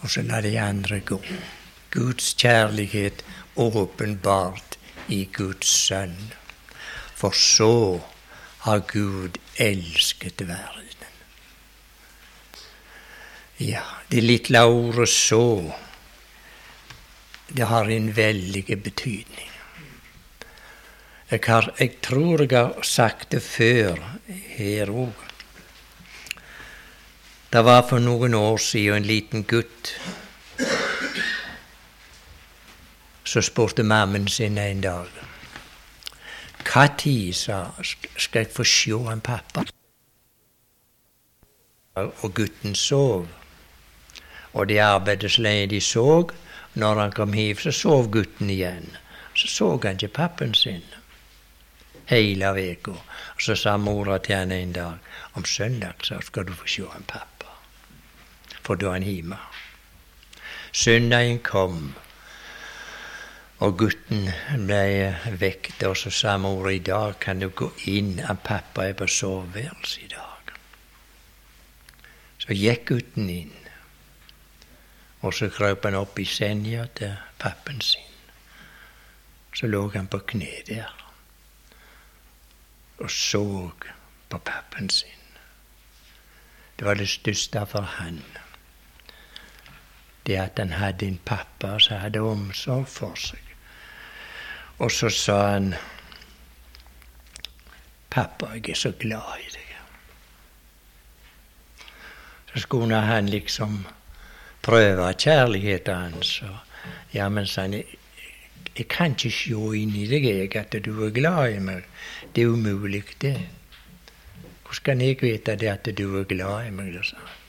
Og 0.00 0.10
så 0.10 0.22
la 0.22 0.40
de 0.44 0.54
andre 0.60 1.00
gå. 1.00 1.20
Guds 1.90 2.34
kjærlighet 2.38 3.24
åpenbart 3.56 4.78
i 5.08 5.24
Guds 5.34 5.70
sønn. 5.88 6.16
For 7.18 7.34
så 7.34 8.00
har 8.66 8.84
Gud 8.92 9.38
elsket 9.56 10.46
verden. 10.46 10.84
Ja, 13.58 13.82
det 14.10 14.22
lille 14.22 14.62
ordet 14.62 15.08
'så' 15.08 15.74
det 17.48 17.64
har 17.64 17.90
en 17.90 18.10
veldig 18.16 18.82
betydning. 18.82 19.50
Jeg, 21.30 21.40
har, 21.46 21.72
jeg 21.78 22.00
tror 22.04 22.44
jeg 22.44 22.58
har 22.58 22.84
sagt 22.84 23.32
det 23.32 23.42
før 23.44 23.96
her 24.56 24.92
òg. 24.92 25.27
Det 27.52 27.64
var 27.64 27.82
for 27.88 27.98
noen 27.98 28.34
år 28.34 28.56
siden 28.60 28.96
en 28.96 29.08
liten 29.08 29.44
gutt 29.48 29.94
så 33.28 33.40
spurte 33.44 33.82
mammen 33.82 34.28
sin 34.28 34.58
en 34.58 34.80
dag 34.80 35.08
Når, 36.64 37.32
sa 37.32 37.70
skal 38.16 38.42
jeg 38.42 38.52
få 38.52 38.64
se 38.64 38.98
en 39.12 39.20
pappa? 39.20 39.64
Og 41.96 42.34
gutten 42.34 42.74
sov. 42.74 43.28
Og 44.52 44.68
de 44.68 44.82
arbeidet 44.82 45.32
så 45.32 45.42
lenge 45.42 45.66
de 45.66 45.80
så, 45.80 46.28
når 46.74 47.00
han 47.00 47.12
kom 47.12 47.32
hjem, 47.32 47.56
så 47.56 47.72
sov 47.72 48.10
gutten 48.12 48.50
igjen. 48.50 48.96
Så 49.34 49.48
så 49.48 49.70
han 49.82 49.96
ikke 49.96 50.08
pappen 50.08 50.54
sin 50.54 50.84
hele 52.06 52.52
uka. 52.52 52.92
Så 53.38 53.56
sa 53.56 53.76
mora 53.76 54.18
til 54.18 54.36
han 54.36 54.52
en 54.52 54.72
dag 54.72 54.98
om 55.34 55.44
søndag 55.44 55.94
så 56.02 56.20
skal 56.20 56.46
du 56.46 56.52
få 56.52 56.66
se 56.66 56.82
en 56.82 57.04
pappa, 57.06 57.37
han 58.68 59.02
hjemme. 59.02 59.38
Søndagen 60.72 61.38
kom, 61.42 61.94
og 63.58 63.78
gutten 63.78 64.28
ble 64.66 65.14
vekket, 65.40 65.82
og 65.88 65.96
så 65.96 66.10
sa 66.10 66.36
mor 66.38 66.68
i 66.70 66.78
dag 66.78 67.18
kan 67.20 67.40
du 67.40 67.48
gå 67.48 67.70
inn, 67.90 68.20
at 68.20 68.44
pappa 68.44 68.86
er 68.88 68.92
på 68.94 69.06
soveværelset 69.06 70.04
i 70.04 70.12
dag. 70.12 70.52
Så 72.38 72.54
gikk 72.54 72.86
gutten 72.92 73.30
inn. 73.30 73.56
Og 75.20 75.34
så 75.34 75.48
krøp 75.50 75.84
han 75.88 75.98
opp 75.98 76.18
i 76.18 76.28
senja 76.28 76.86
til 76.94 77.16
pappen 77.38 77.80
sin. 77.80 78.14
Så 79.56 79.66
lå 79.66 79.88
han 79.96 80.06
på 80.06 80.22
kne 80.28 80.62
der 80.68 80.98
og 82.98 83.10
så 83.10 83.70
på 84.28 84.38
pappen 84.38 84.90
sin. 84.90 85.08
Det 86.78 86.86
var 86.86 86.94
det 86.94 87.08
største 87.08 87.66
for 87.66 87.80
han. 87.80 88.22
Det 90.28 90.36
at 90.36 90.58
han 90.60 90.74
hadde 90.76 91.06
en 91.08 91.20
pappa 91.24 91.78
som 91.80 92.02
hadde 92.02 92.20
omsorg 92.20 92.84
for 92.92 93.16
seg. 93.16 93.44
Og 94.78 94.92
så 94.92 95.08
sa 95.08 95.36
han 95.54 95.72
Pappa, 98.10 98.50
jeg 98.54 98.70
er 98.72 98.76
så 98.76 98.90
glad 99.00 99.40
i 99.40 99.48
deg. 99.52 99.64
Så 102.52 102.62
skulle 102.64 103.00
han 103.04 103.28
liksom 103.28 103.86
prøve 104.64 105.12
kjærligheten 105.12 105.94
hans. 105.94 106.42
Og, 106.42 106.56
ja, 107.12 107.28
men 107.28 107.46
sa 107.46 107.66
han, 107.66 107.72
jeg, 107.72 108.86
kan 108.88 109.16
ikke 109.16 109.32
se 109.32 109.64
inn 109.80 109.96
i 109.96 110.06
deg 110.12 110.28
jeg, 110.28 110.52
at 110.56 110.76
du 110.84 110.92
er 111.04 111.12
glad 111.16 111.56
i 111.56 111.60
meg. 111.70 111.88
Det 112.34 112.44
er 112.44 112.52
umulig, 112.52 113.04
det. 113.20 113.36
Hvordan 114.62 114.84
kan 114.84 115.00
jeg 115.00 115.20
vite 115.22 115.56
det 115.56 115.72
at 115.72 115.92
du 115.96 116.06
er 116.20 116.28
glad 116.28 116.66
i 116.68 116.72
meg? 116.72 116.92
Det, 116.96 117.06
sa 117.12 117.47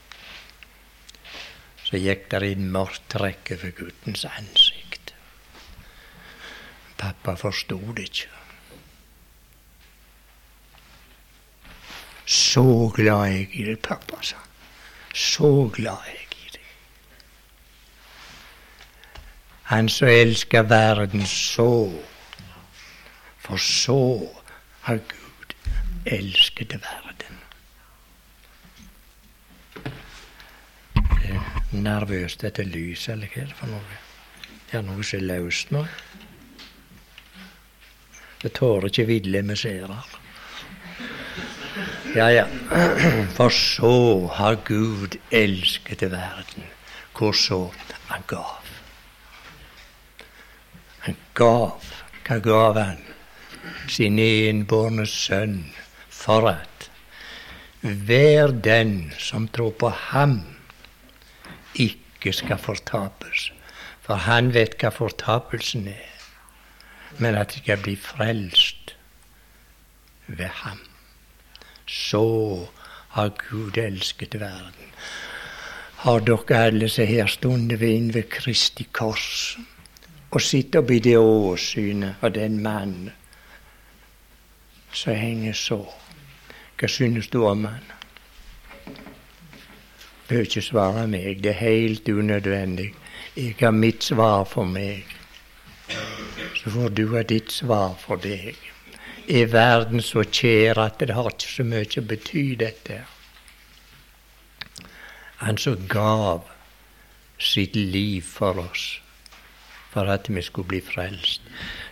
Så 1.90 1.98
gikk 1.98 2.28
det 2.30 2.42
inn 2.52 2.70
mørkt 2.74 3.08
trekk 3.10 3.50
over 3.56 3.74
guttens 3.80 4.24
ansikt. 4.28 5.14
Pappa 7.00 7.34
forsto 7.36 7.80
det 7.96 8.06
ikke. 8.10 8.28
Så 12.30 12.64
glad 12.94 13.26
jeg 13.32 13.46
i 13.58 13.66
deg, 13.66 13.78
pappa, 13.82 14.22
sa 14.22 14.38
han. 14.38 14.58
Så 15.10 15.50
glad 15.74 16.06
jeg 16.06 16.30
Han 19.70 19.88
som 19.88 20.08
elsker 20.08 20.62
verden 20.62 21.26
så, 21.26 21.92
For 23.38 23.56
så 23.56 24.28
har 24.82 24.96
Gud 24.96 25.54
elsket 26.06 26.72
verden. 26.72 27.38
Det 30.94 31.30
er 31.30 31.59
nervøst 31.72 32.44
etter 32.44 32.66
lys, 32.66 33.08
eller 33.08 33.30
hva 33.30 33.42
er 33.42 33.50
det 33.50 33.58
for 33.58 33.70
noe? 33.70 33.98
Det 34.70 34.78
er 34.78 34.86
noe 34.86 35.04
som 35.06 35.20
er 35.20 35.26
løst 35.28 35.70
nå. 35.74 35.84
Det 38.40 38.52
tårer 38.56 38.88
ikke 38.88 39.06
ville 39.08 39.42
vi 39.50 39.56
ser 39.58 39.90
her. 39.92 40.16
Ja, 42.14 42.26
ja. 42.32 42.46
For 43.36 43.52
så 43.54 44.26
har 44.34 44.56
Gud 44.66 45.16
elsket 45.30 46.02
verden. 46.02 46.66
Hvor 47.14 47.32
så? 47.36 47.60
Han 48.08 48.22
gav. 48.26 48.70
Han 51.06 51.16
gav. 51.34 51.90
Hva 52.26 52.38
gav 52.38 52.78
han? 52.78 53.02
Sin 53.90 54.18
enbårne 54.18 55.04
sønn, 55.06 55.64
for 56.08 56.48
at 56.50 56.88
hver 57.80 58.54
den 58.64 59.12
som 59.18 59.48
tror 59.48 59.72
på 59.78 59.90
ham, 60.10 60.40
ikke 61.80 62.32
skal 62.32 62.58
fortapes. 62.58 63.50
For 64.00 64.14
han 64.26 64.52
vet 64.54 64.76
hva 64.80 64.90
fortapelsen 64.90 65.88
er, 65.88 66.22
men 67.18 67.36
at 67.38 67.54
de 67.54 67.62
skal 67.62 67.82
bli 67.82 67.96
frelst 67.96 68.94
ved 70.26 70.50
ham. 70.62 70.80
Så 71.86 72.26
har 73.14 73.32
Gud 73.50 73.78
elsket 73.78 74.40
verden. 74.40 74.90
Har 76.00 76.20
dere 76.24 76.58
alle 76.66 76.88
som 76.88 77.06
her 77.06 77.26
stående 77.26 77.80
ved 77.80 78.12
ved 78.12 78.28
Kristi 78.30 78.86
kors 78.92 79.58
og 80.30 80.40
sitter 80.40 80.80
oppi 80.80 80.98
det 80.98 81.18
åsynet 81.18 82.22
av 82.22 82.32
den 82.32 82.62
mannen 82.62 83.10
som 84.92 85.14
henger 85.14 85.52
så? 85.52 85.84
Hva 86.78 86.88
synes 86.88 87.28
du 87.28 87.42
om 87.44 87.64
han? 87.64 87.99
Bør 90.30 90.44
ikke 90.46 90.62
svare 90.62 91.08
meg, 91.10 91.40
det 91.42 91.50
er 91.50 91.56
helt 91.58 92.08
unødvendig. 92.08 92.92
Jeg 93.36 93.56
har 93.60 93.72
mitt 93.74 94.04
svar 94.06 94.44
for 94.46 94.64
meg. 94.64 95.02
Så 96.54 96.70
får 96.70 96.92
du 96.94 97.08
ha 97.16 97.22
ditt 97.26 97.50
svar 97.50 97.96
for 97.98 98.22
deg. 98.22 98.54
Er 99.26 99.50
verden 99.50 99.98
så 100.00 100.22
kjær 100.22 100.78
at 100.84 101.02
det 101.02 101.16
har 101.18 101.32
ikke 101.32 101.50
så 101.50 101.66
mye 101.66 101.98
å 101.98 102.04
bety, 102.12 102.44
dette? 102.62 103.00
Han 105.42 105.58
som 105.58 105.82
gav 105.90 106.46
sitt 107.42 107.74
liv 107.74 108.22
for 108.22 108.62
oss, 108.62 108.86
for 109.90 110.14
at 110.14 110.30
vi 110.30 110.46
skulle 110.46 110.76
bli 110.76 110.82
frelst. 110.92 111.42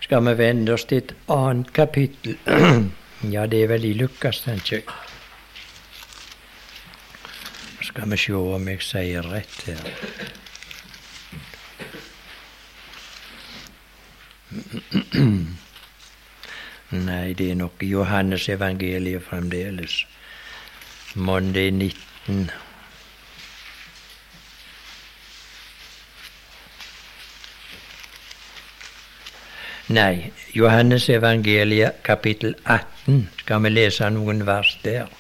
Skal 0.07 0.23
vi 0.31 0.39
vende 0.45 0.79
oss 0.79 0.87
til 0.87 1.03
et 1.03 1.15
annet 1.27 1.75
kapittel? 1.75 2.39
ja, 3.35 3.51
det 3.51 3.65
er 3.65 3.75
vel 3.75 3.91
i 3.91 3.95
Lukas, 3.99 4.45
tenker 4.47 4.79
jeg. 4.79 5.08
Skal 7.99 8.11
vi 8.11 8.17
se 8.17 8.33
om 8.33 8.69
jeg 8.71 8.83
sier 8.87 9.27
rett 9.27 9.55
her. 9.67 9.87
Nei, 16.95 17.33
det 17.35 17.51
er 17.51 17.59
nok 17.59 17.83
Johannes 17.83 18.47
evangeliet 18.55 19.27
fremdeles. 19.27 20.07
Monday 21.17 21.75
19. 21.75 22.47
Nei, 29.89 30.31
Johannes 30.55 31.09
evangeliet 31.11 31.99
kapittel 32.07 32.55
18 32.65 33.25
skal 33.43 33.67
vi 33.67 33.75
lese 33.75 34.15
noen 34.15 34.47
vers 34.47 34.79
der. 34.87 35.11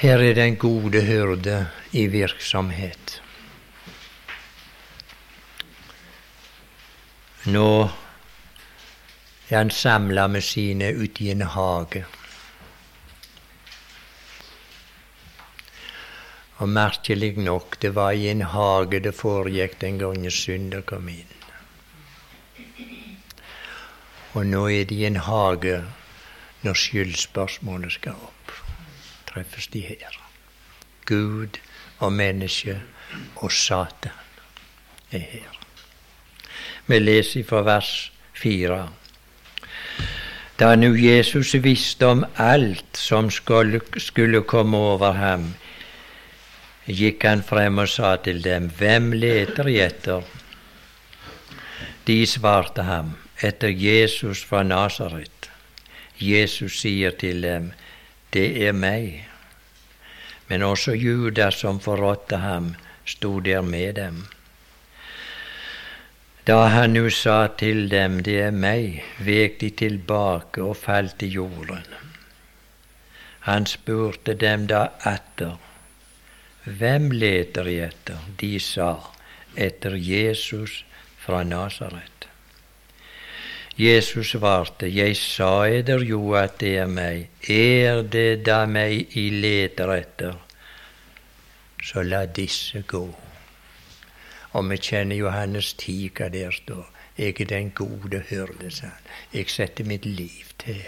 Her 0.00 0.22
er 0.24 0.32
den 0.32 0.54
gode 0.56 1.02
hyrde 1.04 1.66
i 1.92 2.06
virksomhet. 2.08 3.18
Nå 7.44 7.90
er 9.50 9.58
han 9.58 9.70
samla 9.70 10.24
med 10.32 10.40
sine 10.40 10.88
ute 10.96 11.26
i 11.26 11.28
en 11.34 11.44
hage. 11.44 12.06
Og 16.64 16.72
merkelig 16.80 17.36
nok, 17.36 17.76
det 17.82 17.92
var 18.00 18.16
i 18.16 18.32
en 18.32 18.46
hage 18.56 19.04
det 19.04 19.12
foregikk 19.20 19.76
den 19.84 20.00
gangen 20.00 20.32
synder 20.32 20.80
kom 20.80 21.12
inn. 21.12 21.38
Og 24.32 24.48
nå 24.48 24.66
er 24.80 24.88
det 24.88 24.96
i 24.96 25.08
en 25.12 25.20
hage 25.28 25.82
når 26.64 26.84
skyldspørsmålet 26.88 28.00
skal 28.00 28.16
opp. 28.16 28.39
Treffes 29.30 29.66
de 29.66 29.80
her. 29.80 30.20
Gud 31.06 31.58
og 31.98 32.12
menneske 32.12 32.80
og 33.36 33.52
Satan 33.52 34.12
er 35.12 35.18
her. 35.18 35.60
Vi 36.86 36.98
leser 36.98 37.44
fra 37.44 37.62
vers 37.62 38.12
fire. 38.34 38.88
Da 40.60 40.74
nu 40.76 40.94
Jesus 40.96 41.54
visste 41.54 42.06
om 42.06 42.24
alt 42.36 42.98
som 42.98 43.30
skulle, 43.30 44.42
komme 44.42 44.76
over 44.76 45.12
ham, 45.12 45.54
gikk 46.86 47.24
han 47.24 47.42
frem 47.46 47.78
og 47.78 47.88
sa 47.88 48.16
til 48.16 48.42
dem, 48.44 48.68
Hvem 48.78 49.12
leter 49.12 49.68
I 49.68 49.78
etter? 49.86 50.26
De 52.06 52.26
svarte 52.26 52.82
ham, 52.82 53.14
etter 53.42 53.68
Jesus 53.68 54.44
fra 54.44 54.62
Nasaret. 54.62 55.50
Jesus 56.20 56.80
sier 56.80 57.16
til 57.16 57.42
dem, 57.42 57.72
Det 58.30 58.62
er 58.66 58.72
meg. 58.72 59.26
Men 60.48 60.62
også 60.62 60.94
Judas 60.94 61.60
som 61.62 61.80
forrådte 61.80 62.36
ham, 62.42 62.74
sto 63.04 63.38
der 63.40 63.62
med 63.62 63.94
dem. 63.94 64.26
Da 66.46 66.66
han 66.72 66.90
nu 66.90 67.10
sa 67.10 67.46
til 67.46 67.90
dem, 67.90 68.20
det 68.26 68.38
er 68.40 68.54
meg, 68.54 69.02
vek 69.18 69.60
de 69.60 69.70
tilbake 69.70 70.62
og 70.62 70.76
falt 70.76 71.22
i 71.22 71.28
jorden. 71.34 71.84
Han 73.46 73.66
spurte 73.66 74.34
dem 74.34 74.66
da 74.66 74.86
atter, 75.06 75.58
hvem 76.64 77.10
leter 77.10 77.64
de 77.64 77.76
etter? 77.86 78.24
De 78.40 78.58
sa, 78.60 78.92
etter 79.56 79.96
Jesus 79.96 80.84
fra 81.18 81.42
Nasaret. 81.44 82.29
Jesus 83.80 84.34
svarte, 84.34 84.90
jeg 84.92 85.14
sa 85.16 85.62
eder 85.64 86.02
jo 86.04 86.34
at 86.36 86.58
det 86.60 86.74
er 86.82 86.88
meg. 86.90 87.30
Er 87.48 88.02
det 88.04 88.42
da 88.44 88.66
meg 88.68 89.14
I 89.16 89.22
leter 89.32 89.92
etter, 89.94 90.34
så 91.80 92.02
la 92.04 92.26
disse 92.26 92.82
gå. 92.90 93.06
Og 94.52 94.66
vi 94.68 94.76
kjenner 94.76 95.16
Johannes 95.16 95.70
10, 95.80 96.10
hva 96.12 96.28
der 96.34 96.52
står. 96.52 96.90
Jeg 97.16 97.40
er 97.40 97.48
den 97.54 97.70
gode 97.78 98.20
hyrde, 98.28 98.68
sa 98.68 98.90
han. 98.90 99.06
Jeg 99.32 99.48
setter 99.48 99.88
mitt 99.88 100.04
liv 100.04 100.50
til 100.60 100.82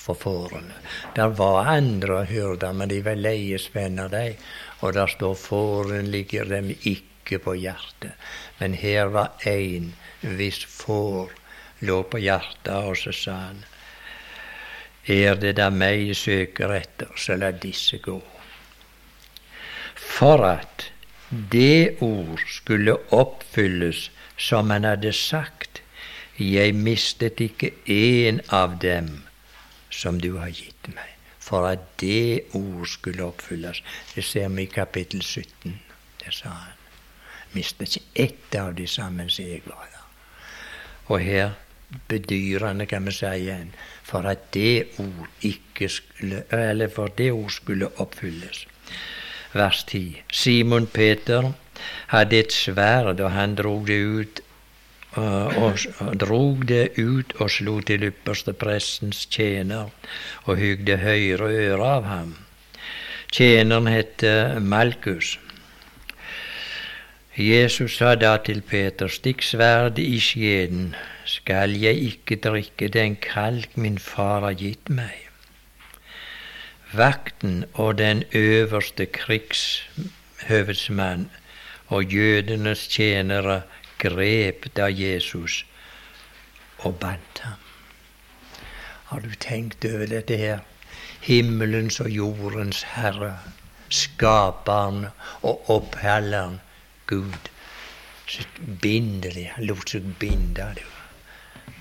for 0.00 0.16
fårene. 0.16 0.78
Der 1.16 1.28
var 1.36 1.68
andre 1.68 2.22
hyrder, 2.24 2.72
men 2.72 2.88
de 2.88 3.02
var 3.04 3.20
leiesvenner, 3.20 4.08
de. 4.08 4.38
Og 4.80 4.94
der 4.96 5.12
står 5.12 5.34
fåren 5.34 6.08
ligger 6.08 6.48
dem 6.48 6.72
ikke 6.72 7.42
på 7.44 7.52
hjertet. 7.66 8.16
Men 8.58 8.80
her 8.80 9.12
var 9.12 9.36
én 9.44 9.92
hvis 10.24 10.64
får 10.64 11.36
lå 11.80 12.02
på 12.02 12.20
hjertet, 12.20 12.74
og 12.74 12.96
så 12.98 13.12
sa 13.12 13.36
han 13.48 13.64
Er 15.08 15.34
det 15.40 15.56
da 15.56 15.70
meg 15.72 16.12
søker 16.14 16.74
etter, 16.76 17.08
så 17.16 17.36
la 17.40 17.50
disse 17.50 17.98
gå. 18.04 18.20
For 19.96 20.44
at 20.44 20.90
det 21.30 21.96
ord 22.04 22.42
skulle 22.46 22.96
oppfylles 23.10 24.10
som 24.36 24.70
han 24.70 24.84
hadde 24.84 25.12
sagt. 25.12 25.82
Jeg 26.38 26.74
mistet 26.74 27.40
ikke 27.40 27.72
én 27.86 28.40
av 28.48 28.78
dem 28.80 29.22
som 29.90 30.20
du 30.20 30.36
har 30.38 30.48
gitt 30.48 30.88
meg. 30.94 31.16
For 31.40 31.66
at 31.68 31.86
det 32.00 32.52
ord 32.54 32.86
skulle 32.88 33.24
oppfylles. 33.24 33.82
Det 34.14 34.24
ser 34.24 34.48
vi 34.48 34.62
i 34.62 34.72
kapittel 34.72 35.22
17. 35.22 35.80
Det 36.24 36.34
sa 36.34 36.48
han. 36.48 36.76
Mistet 37.52 37.96
ikke 37.96 38.24
ett 38.26 38.54
av 38.54 38.74
de 38.74 38.86
sammen 38.86 39.30
som 39.30 39.44
jeg 39.44 39.62
var. 39.66 39.88
Og 41.10 41.20
her 41.20 41.50
bedyrer 42.08 42.66
han, 42.66 42.86
kan 42.86 43.06
vi 43.06 43.12
si 43.12 43.54
for 44.02 44.26
at 44.26 44.52
det 44.54 44.98
ord 44.98 45.28
ikke 45.42 45.88
skulle, 45.88 46.44
eller 46.50 46.88
for 46.88 47.06
det 47.18 47.32
ord 47.32 47.50
skulle 47.50 47.88
oppfylles 48.00 48.66
vers 49.52 49.84
10. 49.84 50.22
Simon 50.32 50.86
Peter 50.86 51.52
hadde 52.06 52.38
et 52.38 52.52
sverd, 52.52 53.20
og 53.20 53.32
han 53.32 53.54
drog 53.54 53.86
det 53.86 54.00
ut 54.04 54.40
og, 55.18 55.56
og 55.98 56.20
drog 56.20 56.68
det 56.68 56.98
ut 56.98 57.32
og 57.42 57.50
slo 57.50 57.80
til 57.82 58.04
ypperste 58.06 58.52
prestens 58.54 59.24
tjener 59.26 59.90
og 60.44 60.56
hygde 60.56 61.00
høyre 61.02 61.50
øre 61.50 61.88
av 61.96 62.06
ham. 62.06 62.34
Tjeneren 63.32 63.86
het 63.90 64.22
Malkus. 64.62 65.38
Jesus 67.34 67.96
sa 67.96 68.14
da 68.14 68.36
til 68.44 68.60
Peter, 68.62 69.08
stikk 69.08 69.42
sverdet 69.42 70.02
i 70.02 70.18
skjeden, 70.20 70.94
skal 71.30 71.78
jeg 71.78 71.94
ikke 72.10 72.42
drikke 72.42 72.88
den 72.90 73.14
kalk 73.22 73.76
min 73.78 74.02
far 74.02 74.42
har 74.46 74.56
gitt 74.58 74.90
meg. 74.90 75.30
Vakten 76.92 77.64
og 77.74 77.98
den 77.98 78.24
øverste 78.34 79.06
krigshøvedsmann 79.06 81.30
og 81.86 82.04
jødenes 82.04 82.88
tjenere 82.90 83.62
grep 84.02 84.66
da 84.76 84.86
Jesus 84.90 85.66
og 86.78 86.98
bandt 86.98 87.38
ham. 87.44 87.58
Har 89.10 89.20
du 89.20 89.30
tenkt 89.40 89.84
over 89.84 90.06
dette 90.06 90.36
her? 90.36 90.58
Himmelens 91.20 92.00
og 92.00 92.10
jordens 92.10 92.82
Herre, 92.96 93.38
Skaperen 93.88 95.06
og 95.42 95.70
Oppholderen, 95.70 96.60
Gud, 97.06 97.50
så 98.26 98.42
binder 98.82 99.30
de, 99.34 99.44
han 99.54 99.64
lot 99.66 99.90
seg 99.90 100.02
binde 100.18 100.74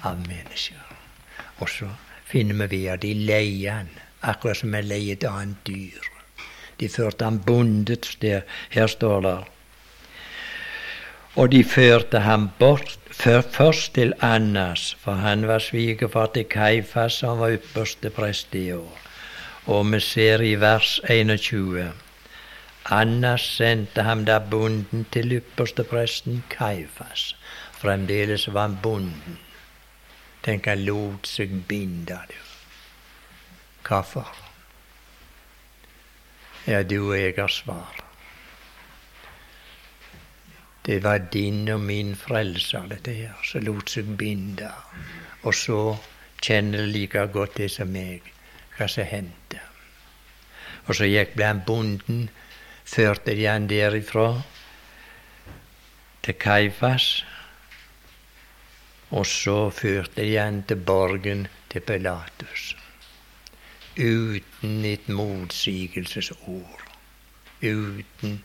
av 0.03 0.19
mennesker. 0.27 0.85
Og 1.59 1.69
så 1.69 1.89
finner 2.25 2.67
vi 2.67 2.85
at 2.87 3.01
de 3.01 3.13
leier 3.13 3.81
han, 3.81 3.93
akkurat 4.21 4.61
som 4.61 4.75
en 4.75 4.87
leier 4.87 5.17
et 5.17 5.27
annet 5.29 5.63
dyr. 5.67 6.09
De 6.79 6.89
førte 6.89 7.25
han 7.25 7.39
bundet 7.43 8.17
der. 8.21 8.45
Her 8.69 8.87
står 8.87 9.21
det 9.25 9.37
og 11.39 11.51
de 11.51 11.63
førte 11.63 12.19
ham 12.19 12.49
bort 12.59 12.97
først 13.13 13.93
til 13.93 14.13
Annas, 14.21 14.97
for 14.99 15.21
han 15.21 15.47
var 15.47 15.59
svigerfar 15.59 16.31
til 16.33 16.45
Kaifas, 16.45 17.13
som 17.21 17.39
var 17.39 17.53
ypperste 17.53 18.09
prest 18.09 18.55
i 18.55 18.71
år. 18.71 18.97
Og 19.65 19.91
vi 19.91 19.99
ser 19.99 20.41
i 20.41 20.55
vers 20.55 20.99
21 21.09 21.91
Annas 22.89 23.41
sendte 23.41 24.01
ham 24.01 24.25
da 24.25 24.39
bonden 24.39 25.05
til 25.11 25.31
ypperste 25.37 25.83
presten 25.83 26.43
Kaifas. 26.49 27.35
Fremdeles 27.77 28.47
var 28.53 28.61
han 28.61 28.77
bonden. 28.83 29.37
Tenk, 30.43 30.67
han 30.71 30.85
lot 30.85 31.27
seg 31.27 31.55
binde, 31.67 32.19
du. 32.29 32.37
Hvorfor? 33.87 34.29
Ja, 36.67 36.83
du 36.83 36.99
og 37.09 37.17
jeg 37.17 37.33
har 37.37 37.51
svar. 37.51 38.03
Det 40.85 41.03
var 41.03 41.17
din 41.17 41.69
og 41.69 41.79
min 41.79 42.15
frelser, 42.15 42.87
dette 42.89 43.13
her, 43.13 43.35
som 43.43 43.65
lot 43.65 43.89
seg 43.89 44.15
binde. 44.17 44.69
Og 45.43 45.53
så 45.55 45.97
kjenner 46.41 46.87
like 46.87 47.25
godt 47.33 47.57
det 47.57 47.71
som 47.71 47.91
meg, 47.93 48.25
hva 48.77 48.87
som 48.87 49.05
hendte. 49.05 49.59
Og 50.87 50.95
så 50.97 51.05
gikk 51.09 51.35
ble 51.37 51.45
han 51.45 51.63
bonden, 51.67 52.29
førte 52.89 53.35
de 53.37 53.45
han 53.45 53.67
derifra 53.69 54.29
til 56.25 56.37
Kaifas. 56.41 57.09
Og 59.09 59.25
så 59.25 59.69
førte 59.69 60.21
de 60.21 60.35
han 60.37 60.63
til 60.67 60.75
borgen 60.75 61.47
til 61.69 61.81
Pilatus. 61.81 62.75
Uten 63.97 64.85
et 64.85 65.09
motsigelsesord. 65.09 66.85
Uten 67.61 68.43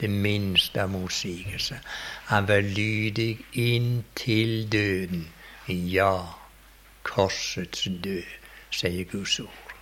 det 0.00 0.10
minste 0.10 0.82
av 0.82 0.90
motsigelse. 0.90 1.80
Han 2.30 2.48
var 2.48 2.60
lydig 2.60 3.38
inntil 3.52 4.72
døden. 4.72 5.28
Ja, 5.68 6.22
korsets 7.02 7.88
død, 8.04 8.32
sier 8.70 9.04
Guds 9.04 9.38
ord. 9.40 9.76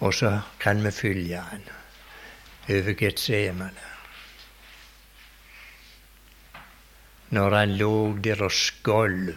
Og 0.00 0.14
så 0.14 0.40
kan 0.60 0.84
vi 0.84 0.90
følge 0.90 1.36
han 1.36 1.62
over 2.68 2.92
Getsemane. 2.92 3.93
Når 7.34 7.56
han 7.58 7.74
lå 7.80 7.94
der 8.22 8.44
og 8.46 8.52
skolv 8.54 9.34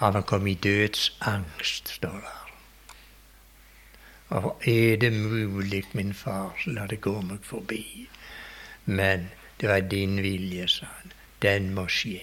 av 0.00 0.14
han 0.14 0.22
kom 0.24 0.46
i 0.46 0.54
dødsangst, 0.54 1.88
står 1.96 2.20
det. 2.24 2.36
Og 4.30 4.62
er 4.68 4.96
det 4.96 5.10
mulig, 5.12 5.84
min 5.92 6.14
far, 6.14 6.54
la 6.66 6.86
det 6.86 7.00
gå 7.02 7.16
meg 7.26 7.42
forbi. 7.44 8.06
Men 8.86 9.26
det 9.60 9.68
var 9.68 9.80
din 9.80 10.22
vilje, 10.22 10.68
sa 10.68 10.86
han. 10.86 11.12
Den 11.42 11.74
må 11.74 11.88
skje. 11.90 12.22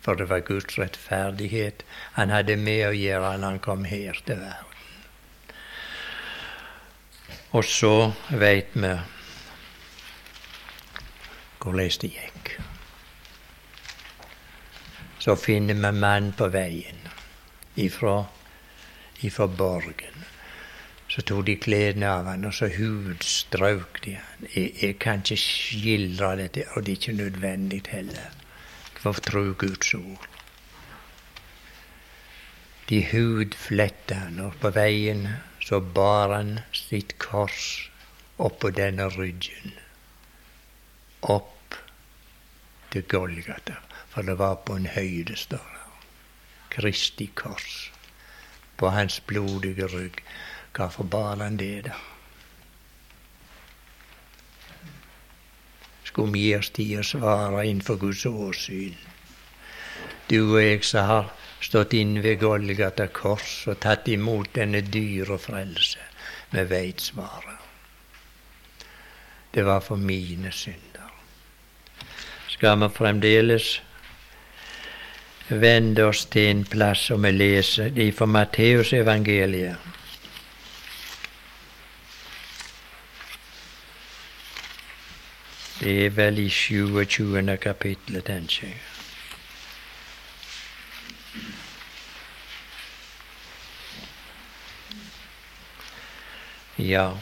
For 0.00 0.14
det 0.14 0.28
var 0.30 0.46
Guds 0.46 0.78
rettferdighet 0.78 1.82
han 2.14 2.30
hadde 2.30 2.56
med 2.56 2.86
å 2.86 2.94
gjøre 2.96 3.34
når 3.36 3.48
han 3.48 3.62
kom 3.66 3.84
her 3.84 4.22
til 4.24 4.40
verden. 4.40 4.64
Og 7.50 7.64
så 7.64 8.12
veit 8.30 8.74
vi 8.76 8.94
hvordan 11.58 11.96
det 12.00 12.14
gikk. 12.14 12.58
Så 15.18 15.36
finner 15.36 15.74
vi 15.74 15.92
mann 15.92 16.32
på 16.32 16.48
veien 16.54 17.00
ifra, 17.74 18.24
ifra 19.20 19.46
borgen. 19.46 20.24
Så 21.08 21.22
tok 21.22 21.46
de 21.46 21.56
klærne 21.56 22.08
av 22.10 22.26
han, 22.28 22.44
og 22.44 22.54
så 22.54 22.68
hudstrøk 22.70 24.02
de 24.04 24.18
han. 24.18 24.48
Jeg, 24.54 24.72
jeg, 24.82 24.98
kan 25.00 25.22
ikke 25.24 25.40
skildre 25.40 26.34
dette, 26.42 26.66
og 26.74 26.84
det 26.84 26.92
er 26.92 27.00
ikke 27.00 27.16
nødvendig 27.22 27.82
heller. 27.88 28.34
For 28.98 29.16
tro 29.24 29.44
Guds 29.58 29.94
ord. 29.94 30.28
De 32.88 33.02
hudfletta 33.10 34.20
han, 34.26 34.40
og 34.44 34.58
på 34.60 34.72
veien 34.76 35.26
så 35.64 35.80
bar 35.80 36.32
han 36.32 36.58
sitt 36.76 37.16
kors 37.20 37.88
oppå 38.38 38.70
denne 38.76 39.08
ryggen. 39.12 39.74
Opp 41.22 41.76
til 42.92 43.04
Golgata, 43.10 43.80
for 44.18 44.26
det 44.26 44.38
var 44.38 44.54
på 44.66 44.74
en 44.74 44.86
høyde, 44.86 45.36
står 45.36 45.66
det. 45.74 45.82
Kristi 46.74 47.28
kors 47.34 47.92
på 48.76 48.90
hans 48.90 49.20
blodige 49.20 49.86
rygg. 49.86 50.18
Hvorfor 50.74 51.04
bar 51.04 51.36
han 51.36 51.56
det, 51.56 51.84
da? 51.84 51.94
Skulle 56.02 56.32
vi 56.32 56.48
gi 56.48 56.56
oss 56.58 56.72
tid 56.74 56.98
å 56.98 57.06
svare 57.06 57.62
innenfor 57.68 58.02
Guds 58.02 58.26
åsyn? 58.26 58.98
Du 60.26 60.38
og 60.40 60.60
jeg 60.64 60.82
som 60.82 61.06
har 61.06 61.32
stått 61.62 61.94
inn 61.94 62.18
ved 62.18 62.42
Golgata 62.42 63.06
kors 63.06 63.68
og 63.70 63.78
tatt 63.86 64.10
imot 64.10 64.50
denne 64.58 64.82
dyre 64.82 65.38
frelse, 65.38 66.02
vi 66.50 66.66
veit 66.66 67.06
svaret. 67.06 67.66
Det 69.54 69.62
var 69.62 69.78
for 69.78 69.96
mine 69.96 70.50
synder. 70.50 71.12
Skal 72.50 72.82
vi 72.82 72.96
fremdeles 72.98 73.76
vende 75.48 76.04
oss 76.04 76.26
til 76.28 76.50
en 76.50 76.64
plass 76.68 77.10
og 77.10 77.22
vi 77.24 77.30
leser 77.32 77.88
det 77.94 78.10
fra 78.14 78.26
Matteusevangeliet? 78.26 79.76
Det 85.78 86.06
er 86.06 86.10
vel 86.10 86.38
i 86.42 86.48
27. 86.50 87.56
kapittelet, 87.62 88.24
tenker 88.24 88.66
jeg. 88.66 88.78
Ja. 96.78 97.12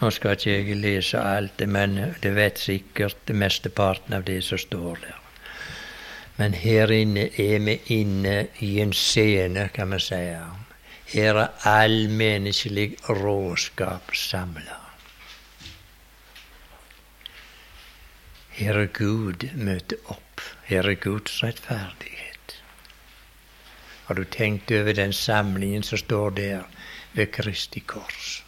Nå 0.00 0.10
skal 0.14 0.36
ikke 0.36 0.52
jeg 0.52 0.76
lese 0.78 1.18
alt, 1.18 1.62
men 1.66 1.96
det 2.22 2.30
vet 2.36 2.58
sikkert 2.62 3.32
mesteparten 3.34 4.14
av 4.14 4.22
det 4.28 4.44
som 4.46 4.58
står 4.58 5.00
der. 5.02 5.16
Men 6.38 6.54
her 6.54 6.92
inne 6.94 7.24
er 7.34 7.58
vi 7.66 7.74
inne 7.90 8.36
i 8.62 8.76
en 8.78 8.92
scene, 8.94 9.68
kan 9.74 9.90
vi 9.90 9.98
si. 9.98 10.20
Her 11.14 11.40
er 11.42 11.66
all 11.66 12.06
menneskelig 12.14 12.92
råskap 13.08 14.14
samla. 14.14 14.78
Her 18.54 18.78
er 18.78 18.90
Gud 18.94 19.48
møter 19.54 19.98
opp. 20.06 20.40
Her 20.70 20.86
er 20.86 20.94
Guds 20.94 21.42
rettferdighet. 21.42 22.58
Har 24.06 24.14
du 24.14 24.24
tenkt 24.24 24.70
over 24.70 24.94
den 24.94 25.12
samlingen 25.12 25.82
som 25.82 25.98
står 25.98 26.30
der 26.30 26.62
ved 27.14 27.32
Kristi 27.34 27.80
kors? 27.80 28.44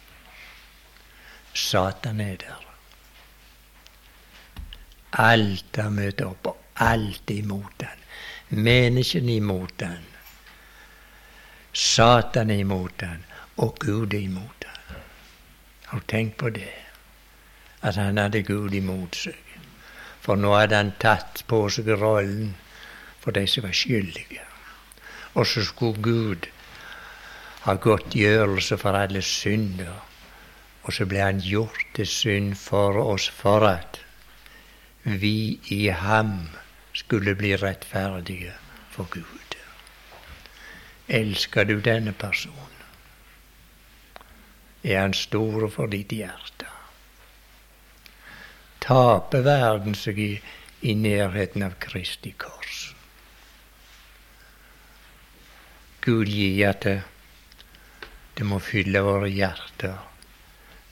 Satan 1.53 2.19
er 2.19 2.35
der. 2.35 2.67
Alt 5.11 5.75
har 5.75 5.89
møtt 5.91 6.21
opp, 6.23 6.47
alt 6.79 7.29
imot 7.29 7.73
den. 7.79 8.05
Menneskene 8.63 9.35
imot 9.35 9.73
den. 9.79 10.05
Satan 11.73 12.49
er 12.51 12.63
imot 12.63 12.99
den, 12.99 13.25
og 13.57 13.75
Gud 13.79 14.13
er 14.13 14.23
imot 14.23 14.63
den. 14.63 14.97
Har 15.87 15.99
du 15.99 16.05
tenkt 16.07 16.37
på 16.37 16.49
det? 16.49 16.71
At 17.81 17.95
han 17.95 18.17
hadde 18.17 18.43
Gud 18.43 18.73
imot 18.73 19.15
seg. 19.15 19.37
For 20.21 20.39
nå 20.39 20.53
hadde 20.55 20.77
han 20.77 20.93
tatt 21.01 21.43
på 21.49 21.65
seg 21.73 21.89
rollen 21.99 22.53
for 23.19 23.35
de 23.35 23.43
som 23.49 23.65
var 23.65 23.75
skyldige. 23.75 24.45
Og 25.33 25.47
så 25.47 25.63
skulle 25.65 26.01
Gud 26.01 26.47
ha 27.65 27.75
godtgjørelse 27.75 28.77
for 28.77 28.97
alle 28.97 29.21
synder. 29.21 29.99
Og 30.83 30.93
så 30.93 31.05
ble 31.05 31.21
han 31.21 31.41
gjort 31.45 31.83
til 31.95 32.07
synd 32.09 32.55
for 32.57 32.97
oss 32.97 33.29
for 33.29 33.65
at 33.67 34.01
vi 35.03 35.59
i 35.73 35.87
ham 35.89 36.49
skulle 36.93 37.35
bli 37.35 37.55
rettferdige 37.55 38.53
for 38.91 39.09
Gud. 39.09 39.55
Elsker 41.07 41.63
du 41.63 41.79
denne 41.79 42.13
personen? 42.13 42.57
Er 44.83 45.01
han 45.01 45.13
stor 45.13 45.67
for 45.69 45.91
ditt 45.91 46.13
hjerte? 46.15 46.69
Taper 48.81 49.43
verden 49.45 49.93
seg 49.95 50.19
i, 50.19 50.31
i 50.81 50.95
nærheten 50.97 51.65
av 51.65 51.75
Kristi 51.83 52.33
kors? 52.33 52.79
Gud 56.01 56.31
gi 56.33 56.63
at 56.65 56.81
det, 56.87 56.95
det 58.37 58.47
må 58.49 58.57
fylle 58.63 59.03
våre 59.05 59.29
hjerter 59.29 59.99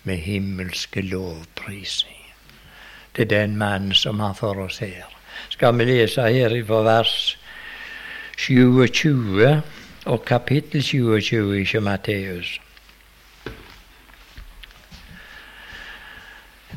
med 0.03 0.17
himmelske 0.17 1.01
lovprisning. 1.01 2.15
Det 3.15 3.21
er 3.21 3.37
den 3.37 3.57
mannen 3.57 3.93
som 3.93 4.19
har 4.19 4.33
for 4.33 4.53
oss 4.53 4.77
her. 4.77 5.05
Skal 5.49 5.77
vi 5.77 5.83
lese 5.83 6.21
her 6.21 6.55
fra 6.67 6.81
vers 6.83 7.37
27 8.37 9.61
og 10.05 10.25
kapittel 10.25 10.83
27 10.83 11.61
i 11.61 11.79
Matteus. 11.79 12.59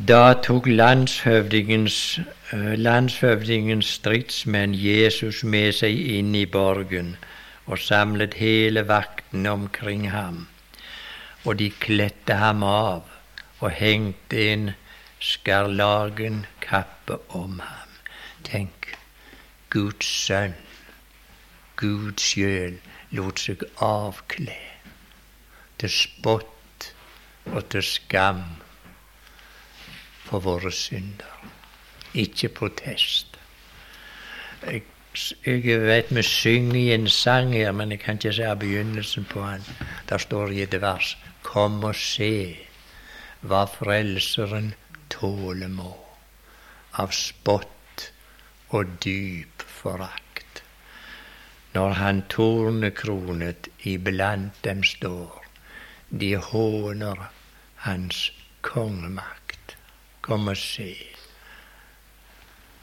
Da 0.09 0.33
tok 0.43 0.67
landshøvdingens, 0.67 2.21
eh, 2.53 2.79
landshøvdingens 2.79 3.87
stridsmenn 3.87 4.75
Jesus 4.75 5.45
med 5.45 5.73
seg 5.73 5.99
inn 6.17 6.35
i 6.35 6.47
borgen 6.47 7.17
og 7.67 7.79
samlet 7.79 8.35
hele 8.35 8.89
vakten 8.89 9.47
omkring 9.47 10.11
ham. 10.11 10.49
Og 11.45 11.59
de 11.59 11.71
kledde 11.71 12.35
ham 12.35 12.63
av 12.63 13.12
og 13.63 13.71
hengte 13.79 14.41
en 14.53 14.71
skarlagenkappe 15.23 17.19
om 17.39 17.61
ham. 17.63 17.95
Tenk, 18.45 18.91
Guds 19.71 20.09
sønn, 20.27 20.57
Gud 21.79 22.19
sjøl, 22.21 22.81
lot 23.15 23.43
seg 23.43 23.63
avkle 23.83 24.59
til 25.79 25.91
spott 25.95 26.89
og 27.53 27.63
til 27.75 27.87
skam 27.87 28.43
for 30.27 30.43
våre 30.43 30.73
synder. 30.75 31.39
Ikke 32.15 32.51
protest. 32.53 33.39
Jeg 34.63 34.83
jeg 35.47 35.81
vet 35.81 36.15
vi 36.15 36.23
synger 36.25 36.77
i 36.77 36.93
en 36.95 37.09
sang 37.09 37.53
her, 37.53 37.73
men 37.73 37.91
jeg 37.91 38.01
kan 38.01 38.17
ikke 38.17 38.33
se 38.33 38.57
begynnelsen 38.61 39.25
på 39.25 39.41
den. 39.41 39.65
Der 40.09 40.19
står 40.19 40.47
det 40.47 40.57
i 40.57 40.63
et 40.63 40.81
vers 40.81 41.19
Kom 41.43 41.85
og 41.85 41.95
se 41.95 42.57
hva 43.43 43.63
Frelseren 43.71 44.73
tåle 45.13 45.69
må 45.69 45.93
av 47.03 47.15
spott 47.17 48.09
og 48.77 48.97
dyp 49.05 49.65
forakt. 49.79 50.63
Når 51.77 51.97
han 52.01 52.23
tornekronet 52.33 53.71
iblant 53.95 54.59
dem 54.67 54.85
står, 54.85 55.41
de 56.11 56.35
håner 56.51 57.27
hans 57.87 58.29
kongemakt. 58.61 59.77
Kom 60.23 60.49
og 60.53 60.61
se 60.61 60.93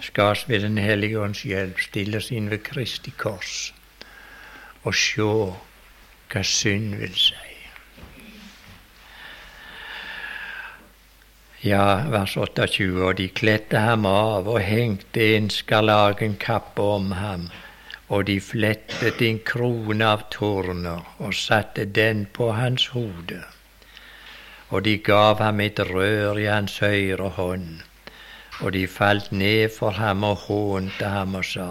skal 0.03 0.31
oss 0.31 0.49
ved 0.49 0.59
Den 0.59 0.77
hellige 0.77 1.19
ånds 1.19 1.43
hjelp 1.43 1.79
stilles 1.83 2.31
inn 2.31 2.49
ved 2.51 2.63
Kristi 2.63 3.11
kors 3.11 3.73
og 4.87 4.95
sjå 4.95 5.33
hva 6.31 6.43
synd 6.45 6.95
vil 7.01 7.15
si. 7.19 7.48
Ja, 11.61 12.05
vers 12.09 12.37
28. 12.37 13.03
Og 13.03 13.17
de 13.17 13.27
kledde 13.29 13.81
ham 13.83 14.05
av 14.05 14.47
og 14.47 14.61
hengte 14.63 15.35
en 15.35 15.49
skarlagenkappe 15.51 16.81
om 16.81 17.11
ham, 17.11 17.49
og 18.07 18.25
de 18.29 18.39
flettet 18.41 19.21
en 19.21 19.41
krone 19.45 20.05
av 20.05 20.27
torner 20.31 21.03
og 21.19 21.35
satte 21.35 21.85
den 21.85 22.25
på 22.33 22.51
hans 22.55 22.87
hode. 22.95 23.43
Og 24.69 24.83
de 24.85 24.97
gav 24.97 25.43
ham 25.43 25.59
et 25.59 25.79
rør 25.79 26.39
i 26.39 26.47
hans 26.47 26.79
høyre 26.79 27.35
hånd 27.35 27.79
og 28.59 28.73
de 28.73 28.87
falt 28.87 29.31
ned 29.31 29.69
for 29.77 29.95
ham 29.95 30.23
og 30.27 30.37
hånte 30.47 31.05
ham 31.05 31.35
og 31.35 31.45
sa:" 31.45 31.69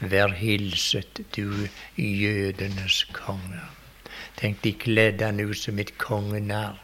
Vær 0.00 0.32
hilset, 0.32 1.20
du 1.36 1.68
jødenes 1.96 3.04
konge. 3.12 3.60
Tenk, 4.36 4.64
de 4.64 4.72
kledde 4.72 5.24
han 5.24 5.40
ut 5.40 5.58
som 5.58 5.78
et 5.78 5.98
kongenarr 5.98 6.78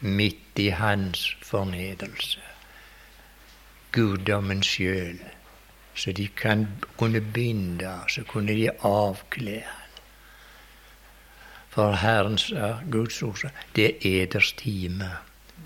midt 0.00 0.58
i 0.58 0.68
hans 0.68 1.36
fornedrelse. 1.42 2.40
Guddommen 3.92 4.62
sjøl. 4.62 5.18
Så 5.94 6.12
de 6.12 6.28
kan, 6.28 6.68
kunne 6.96 7.20
binde, 7.20 7.90
så 8.08 8.22
kunne 8.22 8.54
de 8.54 8.70
avkle 8.86 9.62
han. 9.66 9.88
For 11.68 11.92
Herren 11.92 12.38
sa, 12.38 12.78
Guds 12.90 13.22
ord 13.22 13.36
sa, 13.42 13.50
det 13.74 13.88
er 13.88 14.22
eders 14.22 14.52
time 14.52 15.10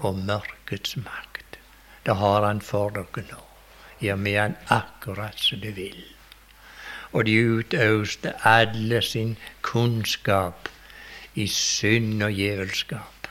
og 0.00 0.18
mørkets 0.18 0.96
makt. 0.96 1.58
Det 2.06 2.16
har 2.16 2.46
han 2.46 2.60
for 2.60 2.90
dere 2.90 3.24
nå. 3.30 3.44
Gjør 4.00 4.16
med 4.16 4.38
han 4.40 4.56
akkurat 4.66 5.38
som 5.38 5.60
det 5.60 5.76
vil. 5.76 6.02
Og 7.12 7.26
de 7.28 7.36
utøste 7.58 8.32
alle 8.48 9.02
sin 9.02 9.36
kunnskap 9.60 10.68
i 11.34 11.46
synd 11.46 12.22
og 12.22 12.32
djevelskap. 12.32 13.21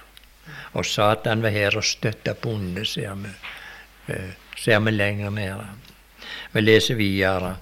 Og 0.73 0.85
Satan 0.85 1.43
var 1.43 1.49
her 1.49 1.77
og 1.77 1.83
støtta 1.83 2.33
bonde, 2.33 2.85
ser 2.85 3.15
vi, 3.15 3.33
uh, 4.13 4.31
ser 4.57 4.79
vi 4.79 4.91
lenger 4.91 5.29
nede. 5.29 5.67
Vi 6.51 6.61
leser 6.61 6.95
videre. 6.95 7.57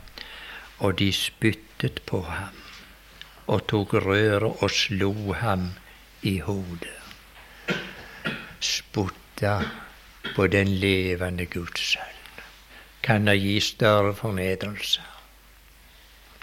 Og 0.79 0.99
de 0.99 1.11
spyttet 1.13 2.01
på 2.07 2.21
ham 2.21 2.55
og 3.49 3.65
tok 3.67 3.93
røret 4.05 4.63
og 4.63 4.71
slo 4.71 5.33
ham 5.33 5.71
i 6.21 6.37
hodet. 6.39 6.95
Spotta 8.59 9.55
på 10.35 10.47
den 10.47 10.67
levende 10.67 11.45
Guds 11.45 11.81
sønn, 11.93 12.43
kan 13.03 13.25
det 13.27 13.39
gi 13.41 13.55
større 13.63 14.13
fornedrelse. 14.15 15.01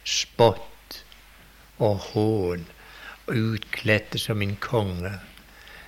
Spott 0.05 0.99
og 1.79 1.97
hån, 2.11 2.67
utkledd 3.27 4.19
som 4.19 4.43
en 4.43 4.57
konge 4.57 5.15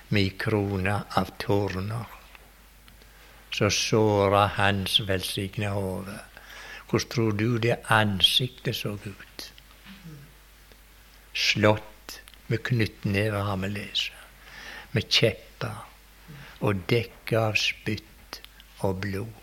med 0.09 0.37
krone 0.41 1.01
av 1.17 1.29
torner. 1.37 2.05
Så 3.51 3.69
såra 3.69 4.45
hans 4.47 4.99
velsigna 4.99 5.69
hode. 5.73 6.19
Hvordan 6.89 7.09
tror 7.13 7.31
du 7.37 7.57
det 7.57 7.77
ansiktet 7.93 8.75
så 8.75 8.95
ut? 9.03 9.51
Slått 11.33 12.21
med 12.47 12.63
knyttnever, 12.63 13.41
har 13.41 13.57
vi 13.57 13.69
lest. 13.69 14.11
Med 14.91 15.05
kjepper 15.09 15.85
og 16.65 16.81
dekka 16.89 17.43
av 17.51 17.59
spytt 17.61 18.41
og 18.85 18.97
blod. 19.03 19.38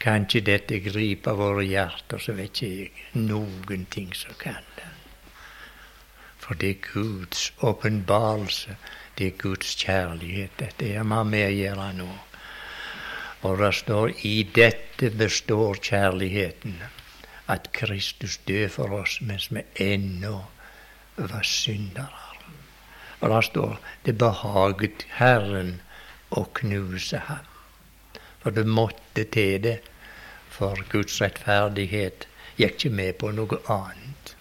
Kan 0.00 0.24
ikke 0.24 0.40
dette 0.46 0.78
gripe 0.80 1.34
våre 1.36 1.66
hjerter, 1.68 2.18
så 2.18 2.32
vet 2.32 2.56
ikke 2.56 2.68
jeg 2.70 3.26
noen 3.28 3.84
ting 3.92 4.14
som 4.16 4.32
kan 4.40 4.64
det. 4.78 4.88
For 6.40 6.56
det 6.56 6.70
er 6.70 6.86
Guds 6.86 7.50
åpenbarelse, 7.60 8.76
det 9.18 9.26
er 9.26 9.36
Guds 9.42 9.74
kjærlighet. 9.76 10.56
Dette 10.58 10.88
er 10.88 11.04
vi 11.04 11.20
med 11.34 11.44
å 11.44 11.52
gjøre 11.58 11.90
nå. 11.98 12.08
Og 13.44 13.60
det 13.60 13.74
står 13.76 14.14
i 14.28 14.34
dette 14.56 15.10
består 15.16 15.76
kjærligheten 15.84 16.80
at 17.52 17.70
Kristus 17.76 18.38
døde 18.48 18.72
for 18.72 18.96
oss 19.02 19.18
mens 19.20 19.50
vi 19.52 19.62
ennå 19.84 20.34
var 21.16 21.44
syndere. 21.44 22.26
Og 23.20 23.30
det 23.30 23.44
står 23.44 23.78
det 24.06 24.16
behaget 24.18 25.04
Herren 25.20 25.80
å 26.30 26.46
knuse 26.56 27.20
ham. 27.28 27.46
For 28.40 28.56
det 28.56 28.64
måtte 28.66 29.26
til 29.28 29.60
det, 29.64 29.78
for 30.50 30.82
Guds 30.92 31.20
rettferdighet 31.22 32.26
gikk 32.58 32.76
ikke 32.76 32.90
med 32.96 33.16
på 33.20 33.30
noe 33.36 33.58
annet. 33.72 34.34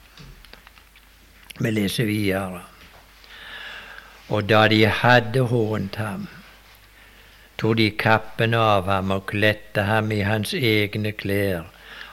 Vi 1.59 1.71
leser 1.71 2.09
videre. 2.09 2.63
Og 4.29 4.49
da 4.49 4.67
de 4.71 4.83
hadde 4.85 5.45
hånt 5.51 5.95
ham, 6.01 6.27
tok 7.57 7.77
de 7.79 7.89
kappen 8.03 8.53
av 8.55 8.87
ham 8.91 9.11
og 9.15 9.25
kledde 9.31 9.85
ham 9.87 10.11
i 10.15 10.21
hans 10.27 10.53
egne 10.53 11.11
klær 11.21 11.65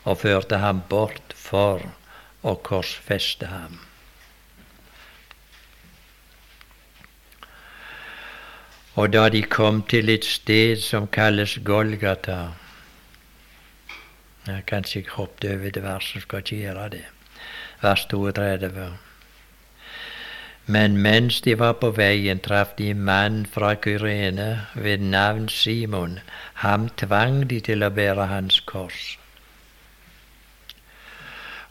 og 0.05 0.23
førte 0.23 0.63
ham 0.63 0.83
bort 0.91 1.35
for 1.37 1.83
å 2.43 2.55
korsfeste 2.69 3.51
ham. 3.51 3.79
Og 8.97 9.11
da 9.13 9.27
de 9.29 9.43
kom 9.43 9.83
til 9.85 10.09
et 10.09 10.25
sted 10.25 10.81
som 10.81 11.07
kalles 11.13 11.59
Golgata 11.67 12.55
Jeg 14.47 14.55
har 14.55 14.63
kanskje 14.63 15.05
hoppet 15.11 15.51
over 15.51 15.71
det 15.71 15.83
verset, 15.83 16.23
skal 16.23 16.39
ikke 16.39 16.57
gjøre 16.57 16.89
det. 16.89 17.05
Vers 17.83 18.05
32. 18.07 18.87
Men 20.67 20.97
mens 20.99 21.41
de 21.41 21.59
var 21.59 21.73
på 21.81 21.91
veien, 21.95 22.39
traff 22.43 22.75
de 22.79 22.91
en 22.91 23.03
mann 23.09 23.47
fra 23.47 23.75
Kyrene 23.75 24.67
ved 24.75 24.99
navn 24.99 25.49
Simon. 25.49 26.19
Ham 26.63 26.89
tvang 26.99 27.45
de 27.51 27.61
til 27.61 27.83
å 27.87 27.91
bære 27.91 28.27
hans 28.31 28.61
kors. 28.67 29.17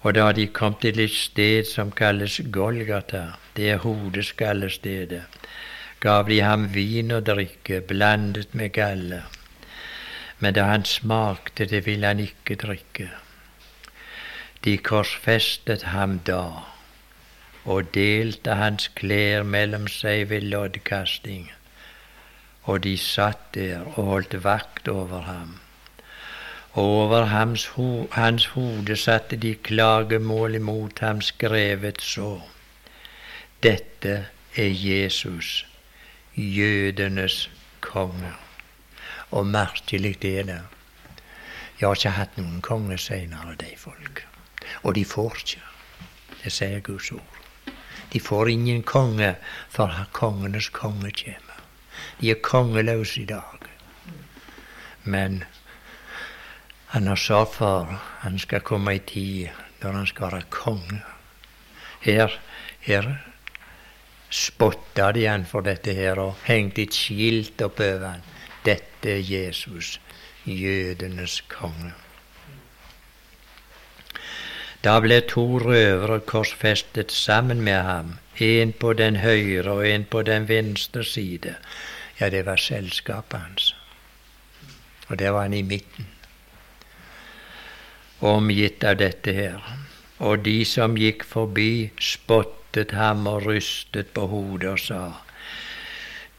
Og 0.03 0.15
da 0.15 0.31
de 0.37 0.47
kom 0.47 0.75
til 0.79 0.99
et 0.99 1.15
sted 1.15 1.63
som 1.67 1.91
kalles 1.91 2.41
Golgata, 2.51 3.23
det 3.55 3.69
er 3.71 3.81
hodeskallestedet, 3.83 5.23
gav 5.99 6.27
de 6.29 6.41
ham 6.43 6.67
vin 6.75 7.11
og 7.11 7.25
drikke 7.31 7.81
blandet 7.81 8.53
med 8.53 8.75
galle. 8.75 9.23
Men 10.39 10.53
da 10.53 10.63
han 10.63 10.85
smakte 10.85 11.65
det, 11.65 11.85
ville 11.85 12.07
han 12.07 12.19
ikke 12.19 12.55
drikke. 12.55 13.09
De 14.65 14.77
korsfestet 14.77 15.83
ham 15.93 16.19
da 16.19 16.65
og 17.65 17.93
delte 17.93 18.55
hans 18.59 18.87
klær 18.97 19.43
mellom 19.43 19.87
seg 19.89 20.29
ved 20.29 20.45
loddkasting. 20.53 21.47
Og 22.69 22.83
de 22.83 22.97
satt 22.97 23.53
der 23.57 23.85
og 23.95 24.11
holdt 24.11 24.35
vakt 24.43 24.87
over 24.87 25.21
ham. 25.29 25.59
Og 26.73 26.83
Over 26.83 27.23
hans, 27.31 27.65
ho 27.65 28.07
hans 28.11 28.45
hode 28.45 28.95
satte 28.95 29.35
de 29.35 29.53
klagemål 29.55 30.55
imot 30.55 30.99
ham 30.99 31.21
skrevet 31.21 32.01
så. 32.01 32.41
Dette 33.63 34.25
er 34.55 34.71
Jesus, 34.73 35.65
jødenes 36.35 37.49
konge. 37.81 38.44
Og 39.35 39.45
merkelig 39.47 40.15
er 40.23 40.47
det. 40.47 40.61
Jeg 41.79 41.87
har 41.87 41.97
ikke 41.99 42.15
hatt 42.15 42.37
noen 42.39 42.61
konge 42.63 42.97
senere, 42.97 43.55
de 43.59 43.73
folk. 43.77 44.23
Og 44.83 44.95
de 44.95 45.03
får 45.05 45.41
ikke. 45.41 45.63
Det 46.43 46.53
sier 46.53 46.79
Guds 46.85 47.11
ord. 47.11 47.41
De 48.13 48.19
får 48.19 48.49
ingen 48.49 48.83
konge 48.83 49.33
for 49.69 49.91
kongenes 50.15 50.69
konge 50.71 51.11
kommer. 51.11 51.59
De 52.21 52.31
er 52.31 52.39
kongeløse 52.39 53.21
i 53.21 53.25
dag. 53.25 53.67
Men 55.03 55.43
han 56.93 57.07
har 57.07 57.19
sagt 57.19 57.57
for 57.57 57.91
han 58.21 58.39
skal 58.39 58.63
komme 58.63 58.95
i 58.95 59.03
tid 59.03 59.49
når 59.81 59.91
han 59.99 60.07
skal 60.07 60.31
være 60.31 60.49
konge. 60.49 61.01
Her, 62.05 62.39
her 62.79 63.09
spotta 64.29 65.11
de 65.11 65.25
han 65.27 65.43
for 65.45 65.65
dette 65.65 65.93
her 65.93 66.21
og 66.23 66.39
hengte 66.47 66.85
et 66.85 66.95
skilt 66.95 67.61
oppover 67.61 68.07
han. 68.13 68.23
Dette 68.65 69.09
er 69.09 69.21
Jesus, 69.21 69.99
jødenes 70.45 71.41
konge. 71.49 71.93
Da 74.83 74.99
ble 75.01 75.21
to 75.25 75.45
røvere 75.61 76.19
korsfestet 76.19 77.11
sammen 77.11 77.61
med 77.61 77.81
ham, 77.81 78.17
en 78.39 78.73
på 78.73 78.93
den 78.93 79.15
høyre 79.15 79.71
og 79.71 79.87
en 79.89 80.05
på 80.05 80.21
den 80.21 80.47
venstre 80.49 81.03
side. 81.03 81.55
Ja, 82.19 82.29
det 82.29 82.45
var 82.45 82.55
selskapet 82.55 83.39
hans. 83.39 83.75
Og 85.07 85.19
der 85.19 85.29
var 85.29 85.41
han 85.41 85.53
i 85.53 85.61
midten 85.61 86.07
omgitt 88.21 88.83
av 88.83 88.97
dette 88.99 89.33
her. 89.35 89.61
Og 90.23 90.45
de 90.45 90.63
som 90.65 90.95
gikk 90.97 91.25
forbi, 91.27 91.91
spottet 91.99 92.95
ham 92.95 93.27
og 93.27 93.45
rystet 93.45 94.13
på 94.15 94.27
hodet 94.31 94.69
og 94.71 94.79
sa:" 94.79 95.24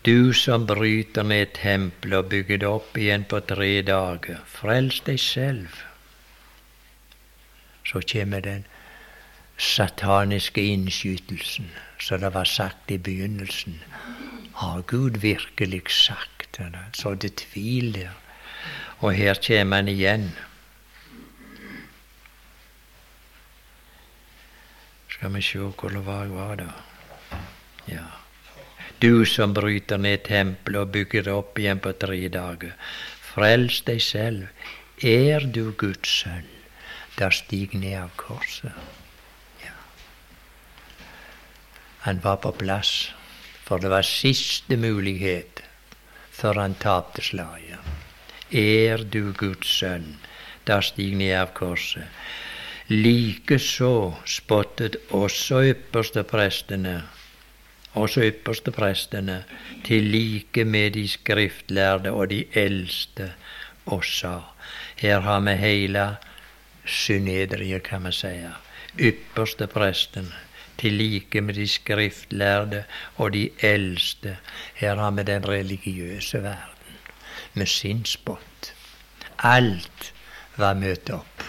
Du 0.07 0.33
som 0.38 0.66
bryter 0.66 1.25
ned 1.27 1.57
tempelet 1.57 2.21
og 2.21 2.29
bygger 2.31 2.61
det 2.62 2.66
opp 2.71 2.95
igjen 2.95 3.25
på 3.27 3.40
tre 3.42 3.71
dager, 3.83 4.42
frels 4.47 5.01
deg 5.03 5.16
selv. 5.19 5.81
Så 7.83 7.99
kommer 8.12 8.45
den 8.45 8.61
sataniske 9.59 10.62
innskytelsen, 10.62 11.73
som 11.99 12.23
det 12.23 12.31
var 12.37 12.47
sagt 12.47 12.92
i 12.95 12.99
begynnelsen. 13.03 13.81
Har 14.62 14.85
Gud 14.87 15.19
virkelig 15.25 15.83
sagt 15.90 16.55
det? 16.59 16.71
Så 16.95 17.14
det 17.14 17.35
tviler. 17.42 18.14
Og 18.99 19.12
her 19.12 19.35
kommer 19.47 19.77
han 19.83 19.88
igjen. 19.88 20.31
Skal 25.09 25.35
vi 25.35 25.42
se 25.42 25.59
hvor 25.59 25.90
det 25.90 26.07
var, 26.07 26.31
var 26.31 26.55
da. 26.62 26.71
Ja. 27.88 28.07
Du 29.00 29.26
som 29.28 29.52
bryter 29.52 30.00
ned 30.00 30.24
tempelet 30.24 30.80
og 30.80 30.92
bygger 30.94 31.26
det 31.26 31.32
opp 31.37 31.59
igjen 31.61 31.80
på 31.85 31.92
tre 32.00 32.20
dager. 32.32 32.72
Frels 33.32 33.82
deg 33.85 34.00
selv. 34.00 34.46
Er 35.04 35.44
du 35.44 35.74
Guds 35.76 36.09
sønn, 36.22 36.48
da 37.18 37.28
stig 37.28 37.74
ned 37.76 37.98
av 38.00 38.14
korset. 38.16 38.72
Ja. 39.61 39.74
Han 42.06 42.22
var 42.24 42.40
på 42.40 42.54
plass, 42.56 43.11
for 43.66 43.82
det 43.82 43.92
var 43.92 44.09
siste 44.09 44.78
mulighet 44.80 45.61
før 46.32 46.62
han 46.62 46.78
tapte 46.80 47.20
slaget. 47.24 47.80
Er 48.48 49.04
du 49.04 49.35
Guds 49.37 49.68
sønn, 49.68 50.14
da 50.64 50.80
stig 50.80 51.12
ned 51.20 51.35
av 51.37 51.52
korset. 51.56 52.09
Likeså 52.88 54.14
spottet 54.24 54.96
også 55.16 55.61
yppersteprestene, 55.72 57.00
også 57.96 58.20
yppersteprestene, 58.30 59.42
til 59.85 60.02
like 60.12 60.64
med 60.64 60.90
de 60.90 61.09
skriftlærde 61.09 62.12
og 62.12 62.30
de 62.30 62.44
eldste, 62.54 63.32
og 63.87 64.04
sa 64.04 64.38
Her 64.96 65.20
har 65.20 65.40
vi 65.40 65.52
heile 65.56 66.16
synedriet, 66.85 67.82
kan 67.82 68.04
vi 68.04 68.12
si. 68.12 68.35
Yppersteprestene 68.98 70.46
til 70.78 70.92
like 70.92 71.40
med 71.40 71.54
de 71.54 71.68
skriftlærde 71.68 72.85
og 73.16 73.32
de 73.32 73.50
eldste. 73.61 74.37
Her 74.74 74.94
har 74.94 75.11
vi 75.11 75.22
den 75.22 75.48
religiøse 75.48 76.42
verden 76.42 76.98
med 77.54 77.66
sin 77.66 78.04
spott. 78.04 78.74
Alt 79.38 80.12
var 80.56 80.74
møtt 80.74 81.11
opp. 81.11 81.44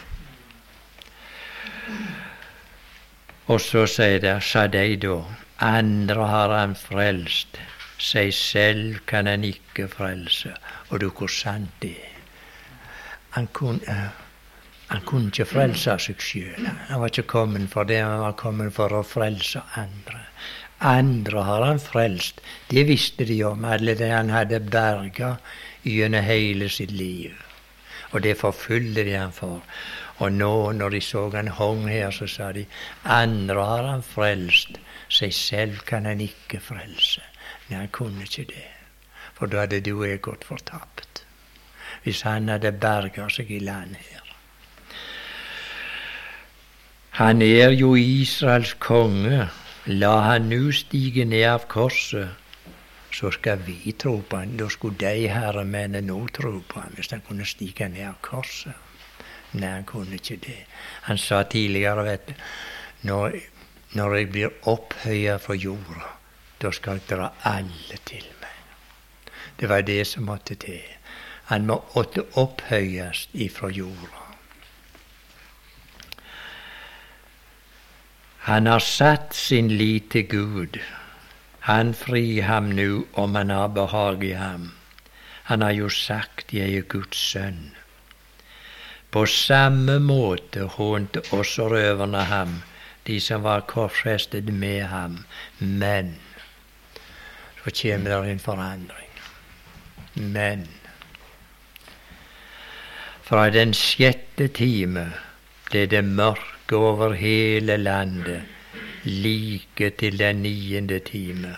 Og 3.47 3.61
så 3.61 3.85
sier 3.87 4.19
det, 4.19 4.35
sa 4.43 4.65
de 4.67 4.95
da, 4.99 5.21
andre 5.59 6.27
har 6.29 6.53
han 6.53 6.75
frelst, 6.75 7.57
seg 7.97 8.29
selv 8.33 8.99
kan 9.09 9.25
han 9.25 9.43
ikke 9.43 9.87
frelse. 9.89 10.53
Og 10.89 11.01
du, 11.01 11.09
hvor 11.09 11.31
sant 11.31 11.73
det 11.81 11.95
er. 11.97 12.13
Han 13.37 13.47
kunne, 13.53 13.81
uh, 13.89 14.27
han 14.87 15.01
kunne 15.05 15.33
ikke 15.33 15.49
frelse 15.49 15.97
seg 15.99 16.21
sjøl. 16.21 16.69
Han 16.89 17.01
var 17.01 17.11
ikke 17.11 17.27
kommet 17.33 17.69
for 17.73 17.89
det, 17.89 18.03
han 18.03 18.21
var 18.21 18.37
kommet 18.39 18.73
for 18.77 18.93
å 18.93 19.03
frelse 19.05 19.63
andre. 19.75 20.21
Andre 20.79 21.41
har 21.43 21.65
han 21.65 21.79
frelst. 21.81 22.41
Det 22.69 22.85
visste 22.85 23.25
de 23.25 23.41
om, 23.43 23.65
alle 23.65 23.97
de 23.97 24.11
han 24.13 24.29
hadde 24.29 24.61
berga 24.61 25.37
gjennom 25.81 26.23
hele 26.23 26.69
sitt 26.69 26.93
liv. 26.93 27.33
Og 28.13 28.21
det 28.23 28.37
forfulgte 28.39 29.03
de 29.03 29.15
han 29.17 29.33
for. 29.33 29.63
Og 30.21 30.31
nå, 30.33 30.71
når 30.77 30.95
de 30.95 31.01
så 31.01 31.27
han 31.33 31.49
hong 31.59 31.87
her, 31.89 32.11
så 32.13 32.27
sa 32.29 32.51
de 32.53 32.65
andre 33.03 33.65
har 33.65 33.89
han 33.89 34.05
frelst, 34.05 34.77
seg 35.09 35.33
selv 35.33 35.83
kan 35.87 36.05
han 36.05 36.21
ikke 36.21 36.59
frelse. 36.63 37.23
Nei, 37.69 37.79
han 37.79 37.91
kunne 37.95 38.27
ikke 38.27 38.47
det. 38.51 38.67
For 39.37 39.49
da 39.49 39.65
hadde 39.65 39.81
du 39.85 39.93
og 39.99 40.07
jeg 40.09 40.23
gått 40.25 40.47
fortapt. 40.47 41.23
Hvis 42.03 42.23
han 42.27 42.49
hadde 42.49 42.71
berga 42.71 43.27
seg 43.31 43.51
i 43.51 43.59
land 43.63 43.95
her. 43.95 44.23
Han 47.17 47.41
er 47.41 47.71
jo 47.73 47.95
Israels 47.95 48.75
konge. 48.79 49.47
La 49.87 50.19
han 50.21 50.49
nu 50.51 50.71
stige 50.75 51.23
ned 51.25 51.45
av 51.47 51.63
korset, 51.71 52.35
så 53.15 53.31
skal 53.31 53.61
vi 53.65 53.93
tro 53.97 54.17
på 54.19 54.41
han. 54.41 54.57
Da 54.59 54.67
skulle 54.69 54.99
de 54.99 55.29
herremennene 55.31 56.03
nå 56.05 56.17
tro 56.35 56.59
på 56.67 56.81
han, 56.83 56.91
hvis 56.95 57.13
han 57.15 57.23
kunne 57.25 57.47
stige 57.47 57.87
ned 57.89 58.03
av 58.09 58.19
korset. 58.21 58.75
Nei, 59.55 59.71
han 59.71 59.87
kunne 59.87 60.19
ikke 60.19 60.37
det. 60.43 60.59
Han 61.07 61.17
sa 61.17 61.41
tidligere, 61.47 62.03
vet 62.05 62.27
du, 62.27 62.33
når, 63.07 63.39
når 63.97 64.15
jeg 64.17 64.29
blir 64.33 64.69
opphøya 64.69 65.37
fra 65.41 65.55
jorda, 65.57 66.13
da 66.61 66.71
skal 66.73 66.99
jeg 66.99 67.09
dra 67.09 67.31
alle 67.49 67.97
til 68.05 68.25
meg. 68.41 69.33
Det 69.59 69.69
var 69.69 69.81
det 69.81 70.03
som 70.07 70.29
måtte 70.29 70.55
til. 70.61 70.85
Han 71.49 71.65
måtte 71.65 72.25
opphøyes 72.37 73.27
ifra 73.33 73.69
jorda. 73.73 74.23
Han 78.47 78.65
har 78.65 78.79
satt 78.79 79.33
sin 79.35 79.67
lit 79.67 80.11
til 80.11 80.27
Gud. 80.31 80.77
Han 81.67 81.93
frir 81.93 82.45
ham 82.47 82.69
nå 82.75 83.03
om 83.19 83.35
han 83.35 83.49
har 83.51 83.73
behag 83.75 84.23
i 84.23 84.35
ham. 84.39 84.69
Han 85.49 85.61
har 85.61 85.71
jo 85.71 85.89
sagt 85.89 86.53
'Jeg 86.53 86.75
er 86.75 86.81
Guds 86.81 87.17
sønn'. 87.17 87.75
På 89.11 89.25
samme 89.25 89.99
måte 89.99 90.63
hånte 90.63 91.21
også 91.31 91.67
røverne 91.71 92.23
ham, 92.23 92.61
de 93.07 93.19
som 93.21 93.43
var 93.43 93.65
korsfestet 93.69 94.53
med 94.53 94.83
ham. 94.91 95.25
Men 95.59 96.15
så 97.63 97.71
kommer 97.71 98.23
det 98.23 98.31
en 98.31 98.39
forandring. 98.39 99.13
Men 100.13 100.67
fra 103.23 103.49
den 103.49 103.73
sjette 103.73 104.47
time 104.47 105.09
ble 105.67 105.85
det 105.91 106.03
mørke 106.05 106.75
over 106.75 107.13
hele 107.19 107.77
landet, 107.77 108.43
like 109.03 109.89
til 109.99 110.19
den 110.19 110.43
niende 110.43 110.99
time. 110.99 111.55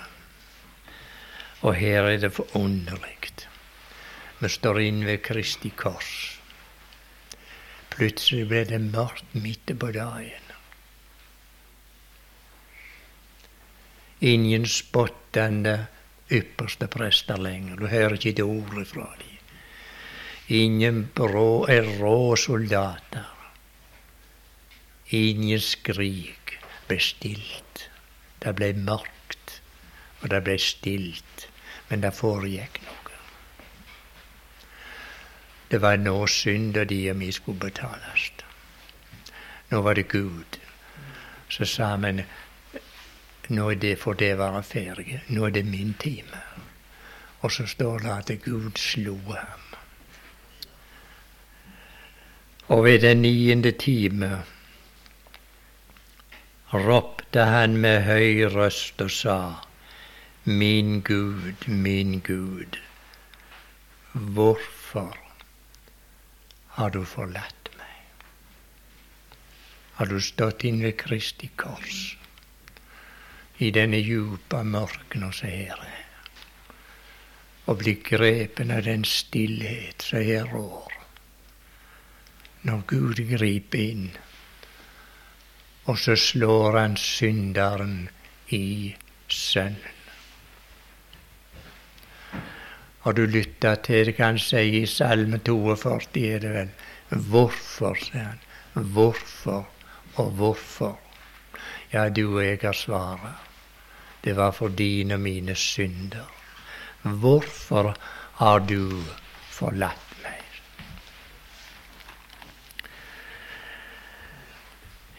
Og 1.62 1.76
her 1.76 2.04
er 2.10 2.18
det 2.18 2.34
forunderlig. 2.34 3.20
Vi 4.40 4.48
står 4.48 4.78
inn 4.80 5.02
ved 5.04 5.20
Kristi 5.20 5.70
kors. 5.76 6.12
Plutselig 7.92 8.46
ble 8.48 8.62
det 8.70 8.80
mørkt 8.80 9.34
midt 9.36 9.74
på 9.82 9.90
dagen. 9.92 10.49
Ingen 14.22 14.66
spottende 14.68 15.88
ypperste 16.32 16.88
prester 16.88 17.38
lenger. 17.38 17.76
Du 17.76 17.88
hører 17.88 18.14
ikke 18.14 18.30
et 18.30 18.42
ord 18.44 18.86
fra 18.86 19.08
dem. 19.20 19.36
Ingen 20.48 21.06
brå, 21.16 21.66
rå 22.02 22.36
soldater. 22.36 23.30
Ingen 25.10 25.60
skrik 25.60 26.60
bestilt. 26.88 27.90
Det 28.40 28.56
ble 28.56 28.74
mørkt, 28.74 29.62
og 30.22 30.30
det 30.30 30.44
ble 30.44 30.58
stilt, 30.60 31.48
men 31.90 32.04
det 32.04 32.14
foregikk 32.16 32.82
noe. 32.86 32.96
Det 35.70 35.82
var 35.82 36.00
nå 36.02 36.26
synda 36.28 36.84
di 36.84 37.04
og 37.12 37.18
mi 37.20 37.32
skulle 37.32 37.60
betales. 37.60 38.32
Nå 39.70 39.82
var 39.82 39.94
det 39.94 40.08
Gud. 40.10 40.58
Så 41.50 41.66
sa 41.66 41.96
vi 41.96 42.24
nå 43.50 43.70
er 43.72 43.80
det 43.82 43.96
får 43.98 44.14
det 44.22 44.34
være 44.38 44.62
ferdig. 44.64 45.22
Nå 45.34 45.46
er 45.48 45.54
det 45.56 45.66
min 45.66 45.96
time. 46.00 46.42
Og 47.42 47.52
så 47.52 47.66
står 47.68 48.04
det 48.04 48.12
at 48.14 48.44
Gud 48.44 48.78
slo 48.78 49.16
ham. 49.32 49.66
Og 52.70 52.84
ved 52.86 53.00
den 53.02 53.22
niende 53.22 53.72
time 53.72 54.44
ropte 56.74 57.46
han 57.50 57.78
med 57.78 58.04
høy 58.06 58.46
røst 58.54 59.02
og 59.02 59.12
sa, 59.12 59.40
Min 60.46 61.02
Gud, 61.02 61.68
min 61.68 62.20
Gud, 62.20 62.78
hvorfor 64.14 65.18
har 66.78 66.90
du 66.90 67.04
forlatt 67.06 67.74
meg? 67.78 67.98
Har 69.94 70.06
du 70.06 70.22
stått 70.22 70.64
inn 70.64 70.82
ved 70.84 70.98
Kristi 70.98 71.50
kors 71.58 72.19
i 73.60 73.72
denne 73.76 74.00
djupa 74.00 74.64
mørken 74.64 75.26
og 75.28 75.42
her 75.44 75.88
og 77.70 77.84
bli 77.84 78.00
grepen 78.02 78.72
av 78.74 78.88
den 78.88 79.04
stillhet 79.06 80.02
som 80.02 80.24
her 80.26 80.48
rår? 80.50 80.90
når 82.62 82.82
Gud 82.88 83.22
griper 83.30 83.80
inn. 83.80 84.10
Og 85.90 85.98
så 86.00 86.16
slår 86.20 86.78
han 86.78 86.98
synderen 87.00 88.10
i 88.54 88.96
sønnen. 89.28 89.96
Har 93.00 93.16
du 93.16 93.24
lytta 93.26 93.78
til 93.80 94.10
det 94.10 94.18
kan 94.18 94.38
si 94.44 94.82
i 94.82 94.86
Salme 94.86 95.40
42, 95.40 96.26
er 96.28 96.42
det 96.44 96.50
vel 96.54 96.72
Hvorfor, 97.10 97.96
sier 97.98 98.26
han. 98.28 98.42
Hvorfor 98.74 99.66
og 100.22 100.34
hvorfor? 100.38 101.00
Ja, 101.94 102.10
du 102.10 102.36
og 102.36 102.44
jeg 102.44 102.60
har 102.62 102.76
svaret. 102.76 103.49
Det 104.24 104.36
var 104.36 104.52
for 104.52 104.68
dine 104.68 105.14
og 105.14 105.20
mine 105.20 105.56
synder. 105.56 106.28
Hvorfor 107.02 107.96
har 108.34 108.60
du 108.60 109.04
forlatt 109.52 110.16
meg? 110.24 110.44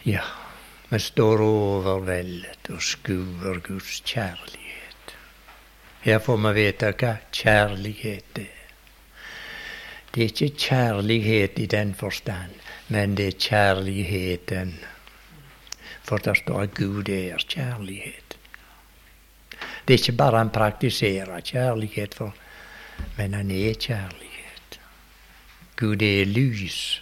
Ja, 0.05 0.23
vi 0.89 0.99
står 0.99 1.41
overveldet 1.45 2.69
og 2.69 2.81
skuer 2.81 3.59
Guds 3.65 4.01
kjærlighet. 4.05 5.15
Her 6.01 6.19
får 6.19 6.37
vi 6.45 6.53
vite 6.57 6.93
hva 6.97 7.15
kjærlighet 7.31 8.41
er. 8.41 8.57
Det 10.11 10.23
er 10.23 10.31
ikke 10.33 10.57
kjærlighet 10.57 11.59
i 11.59 11.65
den 11.65 11.93
forstand, 11.95 12.57
men 12.87 13.15
det 13.17 13.27
er 13.27 13.37
kjærligheten. 13.39 14.73
For 16.03 16.17
der 16.17 16.33
står 16.33 16.61
at 16.61 16.73
Gud 16.75 17.09
er 17.09 17.37
kjærlighet. 17.37 18.20
Det 19.87 19.93
er 19.93 19.99
ikke 19.99 20.17
bare 20.17 20.37
han 20.37 20.49
praktiserer 20.49 21.41
kjærlighet, 21.41 22.13
for, 22.15 22.35
men 23.17 23.33
han 23.33 23.51
er 23.51 23.73
kjærlighet. 23.73 24.79
Gud 25.75 26.01
er 26.01 26.25
lys. 26.25 27.01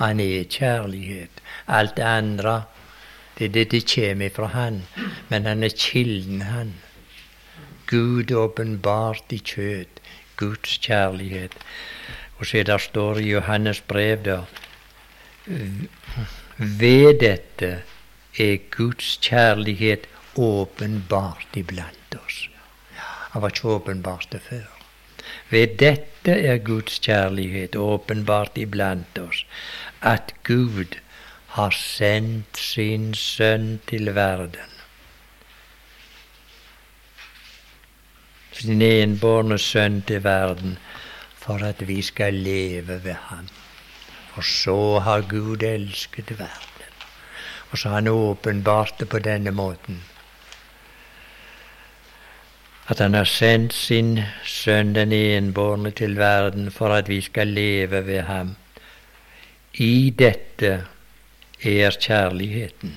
Han 0.00 0.20
er 0.20 0.44
kjærlighet. 0.50 1.42
Alt 1.68 1.96
det 1.96 2.02
andre, 2.02 2.62
det, 3.38 3.54
det, 3.54 3.70
det 3.70 3.84
kommer 3.94 4.30
fra 4.34 4.46
Han. 4.46 4.82
Men 5.28 5.46
han 5.46 5.62
er 5.62 5.76
kilden, 5.76 6.42
han. 6.42 6.74
Gud 7.86 8.32
åpenbart 8.32 9.32
i 9.32 9.38
kjøtt. 9.38 10.00
Guds 10.36 10.78
kjærlighet. 10.78 11.52
Og 12.38 12.46
se, 12.46 12.62
der 12.62 12.78
står 12.78 13.18
i 13.18 13.30
Johannes 13.30 13.80
brev, 13.80 14.24
da 14.24 14.40
Ved 16.56 17.20
dette 17.20 17.82
er 18.38 18.56
Guds 18.70 19.18
kjærlighet 19.22 20.06
åpenbart 20.36 21.56
iblant 21.56 21.99
oss. 22.18 22.48
Han 23.30 23.42
var 23.42 23.54
ikke 23.54 23.68
åpenbart 23.68 24.28
det 24.32 24.42
før. 24.42 24.68
Ved 25.50 25.76
dette 25.78 26.32
er 26.32 26.58
Guds 26.64 26.98
kjærlighet 27.02 27.76
åpenbart 27.76 28.58
iblant 28.58 29.18
oss, 29.18 29.44
at 30.00 30.34
Gud 30.44 30.98
har 31.54 31.74
sendt 31.74 32.58
sin 32.58 33.14
sønn 33.14 33.80
til 33.86 34.14
verden. 34.14 34.76
Sin 38.52 38.82
enbårne 38.82 39.58
sønn 39.58 40.02
til 40.06 40.24
verden 40.24 40.76
for 41.40 41.64
at 41.66 41.86
vi 41.88 42.02
skal 42.02 42.34
leve 42.34 43.00
ved 43.04 43.18
ham. 43.30 43.48
For 44.34 44.46
så 44.46 44.98
har 45.02 45.26
Gud 45.28 45.62
elsket 45.62 46.30
verden. 46.38 46.94
Og 47.70 47.78
så 47.78 47.88
har 47.88 47.94
han 47.94 48.08
åpenbart 48.08 48.98
det 49.00 49.08
på 49.08 49.18
denne 49.18 49.50
måten. 49.50 50.02
At 52.90 52.98
han 52.98 53.14
har 53.14 53.24
sendt 53.24 53.72
sin 53.72 54.16
sønn 54.42 54.94
den 54.96 55.12
enbårne 55.14 55.92
til 55.94 56.16
verden 56.18 56.70
for 56.74 56.90
at 56.90 57.08
vi 57.08 57.20
skal 57.22 57.52
leve 57.54 58.06
ved 58.06 58.24
ham. 58.26 58.56
I 59.74 60.10
dette 60.10 60.72
er 61.62 61.96
kjærligheten. 62.00 62.96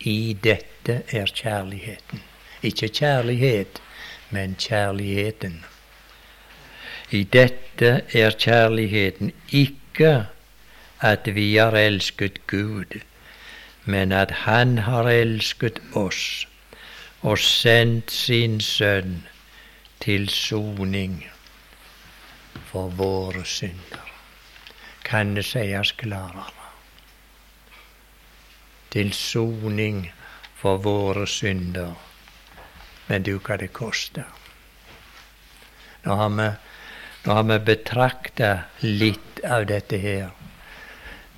I 0.00 0.36
dette 0.44 1.02
er 1.12 1.26
kjærligheten. 1.26 2.22
Ikke 2.62 2.88
kjærlighet, 2.88 3.82
men 4.30 4.54
kjærligheten. 4.58 5.64
I 7.10 7.22
dette 7.22 7.90
er 8.12 8.30
kjærligheten 8.30 9.32
ikke 9.50 10.26
at 11.00 11.34
vi 11.34 11.56
har 11.56 11.76
elsket 11.76 12.46
Gud, 12.46 13.00
men 13.84 14.12
at 14.12 14.30
Han 14.30 14.78
har 14.78 15.08
elsket 15.08 15.82
oss 15.92 16.46
og 17.22 17.38
sendt 17.38 18.10
sin 18.10 18.60
Sønn 18.60 19.22
til 20.02 20.28
soning 20.28 21.20
for 22.70 22.90
våre 22.98 23.44
synder. 23.44 24.10
Kan 25.04 25.36
det 25.36 25.46
sies 25.46 25.92
klarere? 25.92 26.62
til 28.92 29.12
soning 29.16 30.04
for 30.54 30.76
våre 30.84 31.26
synder. 31.26 31.94
Men 33.08 33.24
du, 33.24 33.38
hva 33.40 33.56
det 33.60 33.72
koster. 33.72 34.28
Nå 36.04 36.16
har 36.18 36.32
vi, 36.36 36.48
nå 37.24 37.36
har 37.38 37.46
vi 37.48 37.58
betrakta 37.70 38.52
litt 38.84 39.40
av 39.48 39.66
dette 39.70 40.00
her, 40.02 40.30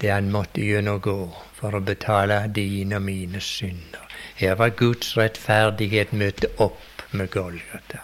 det 0.00 0.10
han 0.10 0.32
måtte 0.34 0.64
gjennomgå 0.64 1.18
for 1.54 1.78
å 1.78 1.84
betale 1.84 2.42
dine 2.54 2.98
og 2.98 3.06
mine 3.06 3.42
synder. 3.44 4.02
Her 4.36 4.54
var 4.58 4.74
Guds 4.74 5.16
rettferdighet 5.16 6.12
møtt 6.12 6.44
opp 6.58 7.04
med 7.12 7.30
Golgata. 7.30 8.02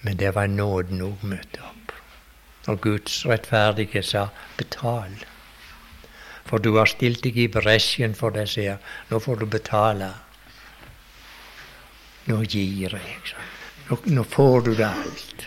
Men 0.00 0.16
det 0.16 0.34
var 0.36 0.46
nåden 0.46 1.00
òg 1.04 1.24
møtt 1.24 1.60
opp. 1.64 1.92
Og 2.68 2.80
Guds 2.80 3.22
rettferdighet 3.26 4.04
sa 4.04 4.28
'betal'. 4.56 5.24
For 6.44 6.58
du 6.58 6.76
har 6.76 6.90
stilt 6.90 7.22
deg 7.24 7.36
i 7.38 7.48
bresjen 7.48 8.14
for 8.18 8.34
deg, 8.34 8.48
sier 8.48 8.78
Nå 9.10 9.18
får 9.18 9.40
du 9.40 9.46
betale. 9.46 10.10
Nå 12.26 12.42
gir 12.42 12.96
jeg. 12.96 13.34
Nå, 13.88 13.98
nå 14.04 14.24
får 14.24 14.60
du 14.66 14.74
det 14.74 14.88
alt. 14.88 15.46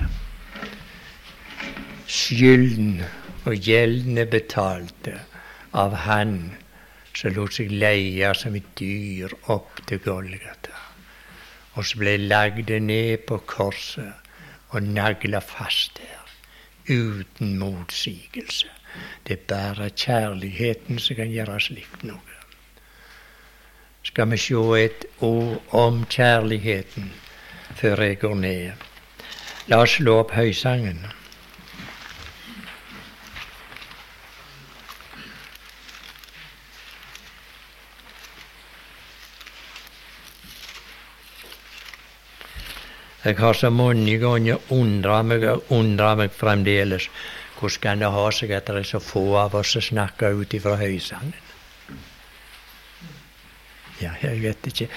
Skylden 2.08 3.04
og 3.46 3.56
gjelden 3.56 4.18
er 4.18 4.30
betalte 4.32 5.20
av 5.74 5.94
Han 6.08 6.54
som 7.18 7.34
lot 7.36 7.54
seg 7.54 7.72
leie 7.72 8.34
som 8.38 8.56
et 8.58 8.70
dyr 8.80 9.34
opp 9.54 9.84
til 9.88 10.02
Golgata. 10.04 10.76
Og 11.74 11.86
så 11.86 11.98
ble 12.02 12.18
lagd 12.22 12.70
ned 12.82 13.26
på 13.28 13.40
korset 13.50 14.14
og 14.74 14.84
nagla 14.84 15.42
fast 15.42 15.98
der. 16.02 16.20
Uten 16.90 17.58
motsigelse. 17.58 18.70
Det 19.28 19.40
er 19.40 19.48
bare 19.48 19.90
kjærligheten 19.90 21.00
som 21.00 21.18
kan 21.18 21.32
gjøre 21.32 21.60
slikt 21.62 22.04
noe. 22.06 22.38
Skal 24.04 24.30
vi 24.30 24.38
se 24.38 24.64
et 24.84 25.06
ord 25.24 25.62
om 25.72 26.04
kjærligheten 26.06 27.12
før 27.80 28.04
jeg 28.04 28.20
går 28.20 28.36
ned. 28.36 28.72
La 29.72 29.80
oss 29.82 29.96
slå 29.98 30.20
opp 30.26 30.34
høysangen. 30.36 31.00
Jeg 43.24 43.38
har 43.40 43.54
så 43.56 43.70
mange 43.72 44.18
ganger 44.20 44.60
undra 44.76 45.22
meg 45.24 45.46
og 45.48 45.72
undra 45.72 46.12
meg 46.20 46.34
fremdeles 46.36 47.08
hvordan 47.60 47.80
kan 47.80 48.02
det 48.02 48.10
ha 48.12 48.24
seg 48.36 48.52
at 48.52 48.68
det 48.68 48.82
er 48.82 48.88
så 48.90 49.00
få 49.00 49.22
av 49.40 49.54
oss 49.56 49.70
som 49.78 49.86
snakker 49.86 50.36
ut 50.36 50.54
ifra 50.58 50.76
høysangen? 50.82 51.38
Ja, 54.02 54.12
jeg 54.20 54.42
vet 54.44 54.68
ikke. 54.68 54.90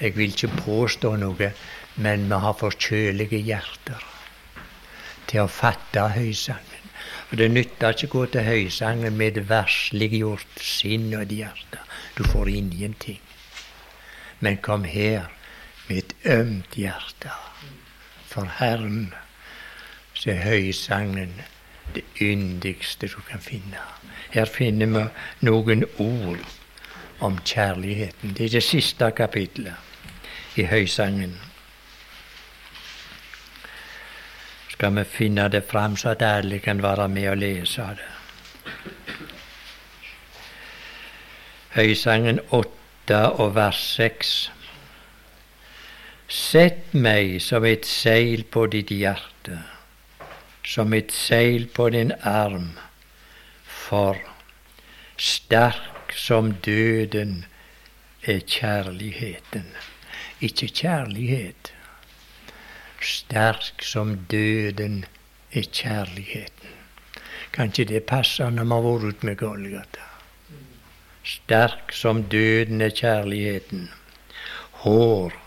Jeg 0.00 0.16
vil 0.16 0.32
ikke 0.32 0.62
påstå 0.62 1.12
noe, 1.20 1.50
men 2.00 2.24
vi 2.30 2.40
har 2.46 2.56
for 2.56 2.72
kjølige 2.72 3.42
hjerter 3.44 4.08
til 5.28 5.42
å 5.44 5.52
fatte 5.52 6.08
høysangen. 6.16 6.88
Og 7.30 7.36
Det 7.36 7.50
nytter 7.52 7.92
ikke 7.92 8.08
å 8.08 8.14
gå 8.16 8.26
til 8.32 8.48
høysangen 8.48 9.16
med 9.20 9.36
et 9.36 9.48
versliggjort 9.50 10.60
sinn 10.62 11.10
og 11.12 11.26
et 11.26 11.38
hjerte. 11.42 11.84
Du 12.16 12.24
får 12.24 12.48
ingenting. 12.48 13.20
Men 14.40 14.62
kom 14.64 14.88
her 14.88 15.35
ømt 16.26 16.74
hjerte 16.74 17.30
for 18.26 18.48
Herren, 18.58 19.14
så 20.14 20.30
er 20.30 20.42
høysangen 20.42 21.40
det 21.94 22.04
yndigste 22.20 23.08
du 23.08 23.20
kan 23.30 23.40
finne. 23.40 23.80
Her 24.30 24.44
finner 24.44 24.86
vi 24.86 25.04
noen 25.46 25.84
ord 25.98 26.42
om 27.20 27.38
kjærligheten. 27.44 28.34
Det 28.36 28.44
er 28.46 28.58
det 28.58 28.62
siste 28.62 29.10
kapitlet 29.16 29.74
i 30.56 30.66
høysangen. 30.68 31.36
Skal 34.68 34.96
vi 34.96 35.04
finne 35.04 35.48
det 35.48 35.64
fram, 35.64 35.96
så 35.96 36.08
at 36.12 36.22
alle 36.22 36.58
kan 36.58 36.82
være 36.82 37.08
med 37.08 37.28
og 37.28 37.36
lese 37.36 37.82
det. 37.96 38.12
Høysangen 41.76 42.40
8 42.50 43.20
og 43.40 43.54
vers 43.54 43.80
6. 43.96 44.52
Sett 46.26 46.90
meg 46.90 47.36
som 47.38 47.62
et 47.62 47.84
seil 47.86 48.40
på 48.50 48.64
ditt 48.66 48.90
hjerte, 48.90 49.60
som 50.66 50.94
et 50.96 51.12
seil 51.14 51.68
på 51.70 51.86
din 51.94 52.10
arm, 52.26 52.72
for 53.62 54.18
sterk 55.14 56.16
som 56.18 56.50
døden 56.66 57.44
er 58.26 58.42
kjærligheten. 58.42 59.70
Ikke 60.42 60.66
kjærlighet. 60.66 61.70
Sterk 62.98 63.86
som 63.86 64.16
døden 64.26 65.04
er 65.52 65.70
kjærligheten. 65.70 66.74
Kan 67.54 67.70
ikke 67.70 67.86
det 67.94 68.04
passe 68.10 68.50
når 68.50 68.66
vi 68.66 68.74
har 68.74 68.86
vært 68.90 69.08
ute 69.14 69.30
med 69.30 69.38
Golgata? 69.38 70.10
Sterk 71.22 71.94
som 71.94 72.26
døden 72.26 72.82
er 72.82 72.90
kjærligheten. 72.90 73.90
Hår 74.82 75.45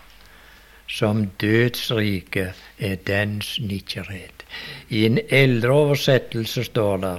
som 0.89 1.25
dødsriket 1.41 2.53
er 2.79 2.95
dens 3.07 3.57
nikkerhet. 3.61 4.45
I 4.89 5.05
en 5.05 5.19
eldre 5.29 5.75
oversettelse 5.85 6.63
står 6.65 7.03
det 7.03 7.15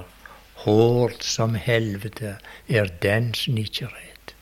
hårdt 0.65 1.23
som 1.23 1.55
helvete 1.55 2.35
er 2.67 2.91
dens 3.01 3.47
nikkerhet. 3.47 4.35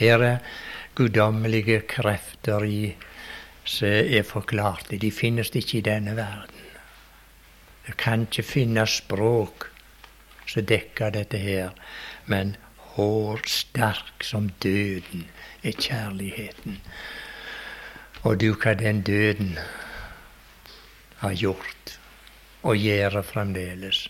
Her 0.00 0.24
er 0.24 0.38
guddommelige 0.96 1.82
krefter 1.90 2.64
i 2.64 2.94
som 3.68 3.88
er 3.88 4.24
forklarte. 4.24 4.96
De 4.96 5.10
finnes 5.12 5.50
ikke 5.52 5.78
i 5.78 5.84
denne 5.84 6.16
verden. 6.16 6.64
Du 7.86 7.92
kan 7.96 8.24
ikke 8.24 8.42
finne 8.42 8.86
språk 8.88 9.68
som 10.48 10.64
dekker 10.64 11.12
dette 11.12 11.36
her, 11.40 11.74
men 12.26 12.56
hår 12.94 13.44
sterk 13.48 14.24
som 14.24 14.48
døden 14.64 15.26
er 15.62 15.76
kjærligheten. 15.76 16.80
Og 18.22 18.40
du 18.40 18.52
hva 18.54 18.74
den 18.74 19.02
døden 19.02 19.58
har 21.18 21.34
gjort 21.34 21.98
og 22.62 22.76
gjør 22.76 23.22
fremdeles. 23.22 24.08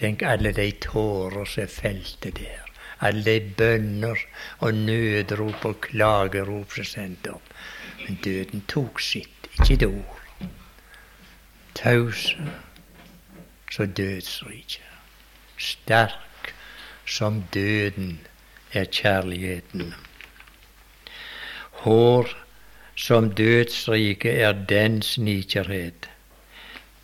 Tenk 0.00 0.22
alle 0.22 0.52
de 0.56 0.70
tårer 0.82 1.44
som 1.44 1.62
er 1.62 1.70
felte 1.70 2.32
der. 2.34 2.66
Alle 3.00 3.24
de 3.24 3.52
bønner 3.56 4.18
og 4.58 4.74
nødrop 4.74 5.64
og 5.64 5.80
klagerop 5.80 6.72
som 6.72 6.82
er 6.82 6.90
sendt 6.90 7.28
opp. 7.30 7.54
Men 8.06 8.18
døden 8.24 8.64
tok 8.68 9.00
sitt, 9.00 9.48
ikke 9.60 9.74
et 9.74 9.86
ord. 9.86 10.48
Taus 11.74 12.34
som 13.70 13.92
dødsriket. 13.92 14.86
Sterk 15.56 16.54
som 17.06 17.42
døden 17.54 18.20
er 18.72 18.84
kjærligheten. 18.84 19.94
Hår 21.80 22.28
som 22.96 23.30
dødsriket 23.32 24.40
er 24.42 24.52
dens 24.52 25.18
nikkerhet. 25.18 26.10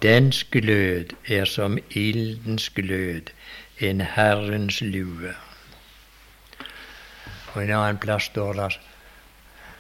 Dens 0.03 0.45
glød 0.45 1.14
er 1.27 1.45
som 1.45 1.79
ildens 1.91 2.68
glød, 2.70 3.31
en 3.81 4.01
Herrens 4.01 4.81
lue. 4.81 5.33
Og 7.55 7.62
en 7.62 7.70
annen 7.70 7.99
plass 7.99 8.29
står 8.29 8.53
det 8.59 8.68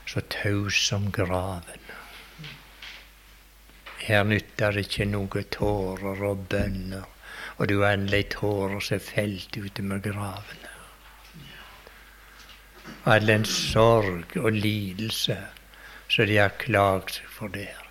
så 0.06 0.22
taus 0.32 0.78
som 0.86 1.10
graven. 1.12 1.84
Her 4.06 4.24
nytter 4.24 4.72
det 4.72 4.86
ikke 4.86 5.10
noe 5.10 5.42
tårer 5.58 6.24
og 6.30 6.46
bønner, 6.48 7.04
og 7.58 7.68
det 7.68 7.82
endelig 7.90 8.24
tårer 8.38 8.80
som 8.80 8.96
er 8.96 9.04
felt 9.10 9.60
ute 9.60 9.84
med 9.84 10.08
gravene 10.08 10.65
all 13.04 13.26
den 13.26 13.44
sorg 13.44 14.36
og 14.36 14.52
lidelse 14.52 15.36
så 16.08 16.24
de 16.26 16.38
har 16.38 16.54
klagd 16.60 17.16
seg 17.16 17.28
for 17.30 17.52
der. 17.52 17.82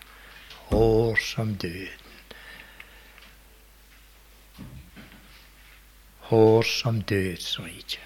Hår 0.71 1.19
som 1.21 1.53
døden. 1.61 2.01
Hår 6.29 6.63
som 6.65 7.01
dødsriket. 7.01 8.01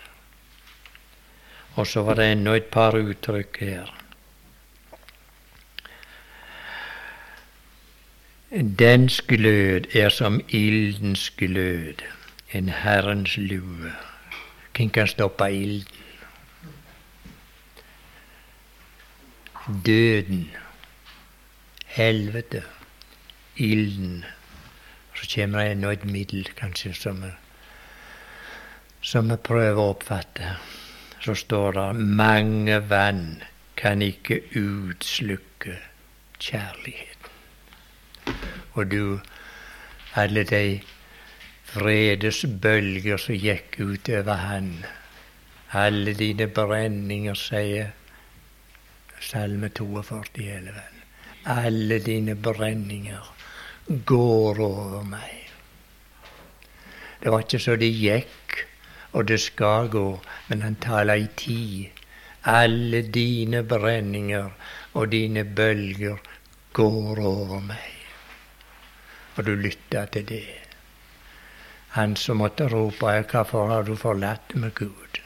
Og 1.79 1.87
så 1.87 2.03
var 2.03 2.19
det 2.19 2.31
ennå 2.31 2.57
et 2.57 2.67
par 2.73 2.97
uttrykk 2.97 3.61
her. 3.61 3.93
Dens 8.79 9.21
glød 9.21 9.95
er 9.95 10.09
som 10.09 10.41
ildens 10.49 11.29
glød, 11.37 12.01
en 12.51 12.69
Herrens 12.69 13.37
lue. 13.37 13.93
Hvem 14.75 14.89
kan 14.89 15.07
stoppe 15.07 15.51
ilden? 15.53 16.08
Døden, 19.85 20.49
helvete, 21.85 22.63
ilden. 23.57 24.25
Så 25.15 25.27
kommer 25.35 25.63
det 25.63 25.71
ennå 25.71 25.93
et 25.93 26.05
middel, 26.05 26.49
kanskje, 26.55 26.93
som 26.93 27.23
som 29.01 29.29
vi 29.31 29.37
prøver 29.43 29.79
å 29.79 29.93
oppfatte. 29.93 30.55
Så 31.23 31.35
står 31.35 31.77
det 31.77 32.05
mange 32.19 32.79
vann 32.89 33.41
kan 33.79 34.01
ikke 34.03 34.41
utslukke 34.59 35.77
kjærligheten. 36.39 38.35
Og 38.75 38.91
du, 38.91 39.19
alle 40.19 40.43
de 40.47 40.79
vredesbølger 41.73 43.21
som 43.21 43.35
gikk 43.39 43.79
utover 43.79 44.43
han, 44.43 44.71
alle 45.71 46.15
dine 46.17 46.47
brenninger, 46.51 47.37
sier 47.39 47.93
Salme 49.19 49.69
42, 49.69 50.47
11. 50.47 50.81
Alle 51.43 51.99
dine 51.99 52.35
brenninger 52.35 53.35
går 54.05 54.59
over 54.59 55.03
meg. 55.03 55.49
Det 57.19 57.31
var 57.33 57.43
ikke 57.43 57.59
så 57.59 57.75
det 57.75 57.89
gikk, 57.91 58.61
og 59.11 59.27
det 59.27 59.41
skal 59.43 59.89
gå, 59.91 60.05
men 60.47 60.61
han 60.63 60.79
taler 60.79 61.19
i 61.19 61.27
tid. 61.35 61.89
Alle 62.47 63.01
dine 63.01 63.63
brenninger 63.67 64.49
og 64.93 65.11
dine 65.11 65.43
bølger 65.43 66.17
går 66.73 67.19
over 67.19 67.59
meg. 67.59 67.91
Og 69.35 69.45
du 69.45 69.55
lytta 69.55 70.05
til 70.13 70.25
det. 70.31 70.45
Han 71.97 72.15
som 72.15 72.37
måtte 72.37 72.67
rope 72.67 73.05
'Hvorfor 73.05 73.67
har 73.67 73.83
du 73.83 73.95
forlatt 73.95 74.55
meg, 74.55 74.73
Gud?' 74.73 75.21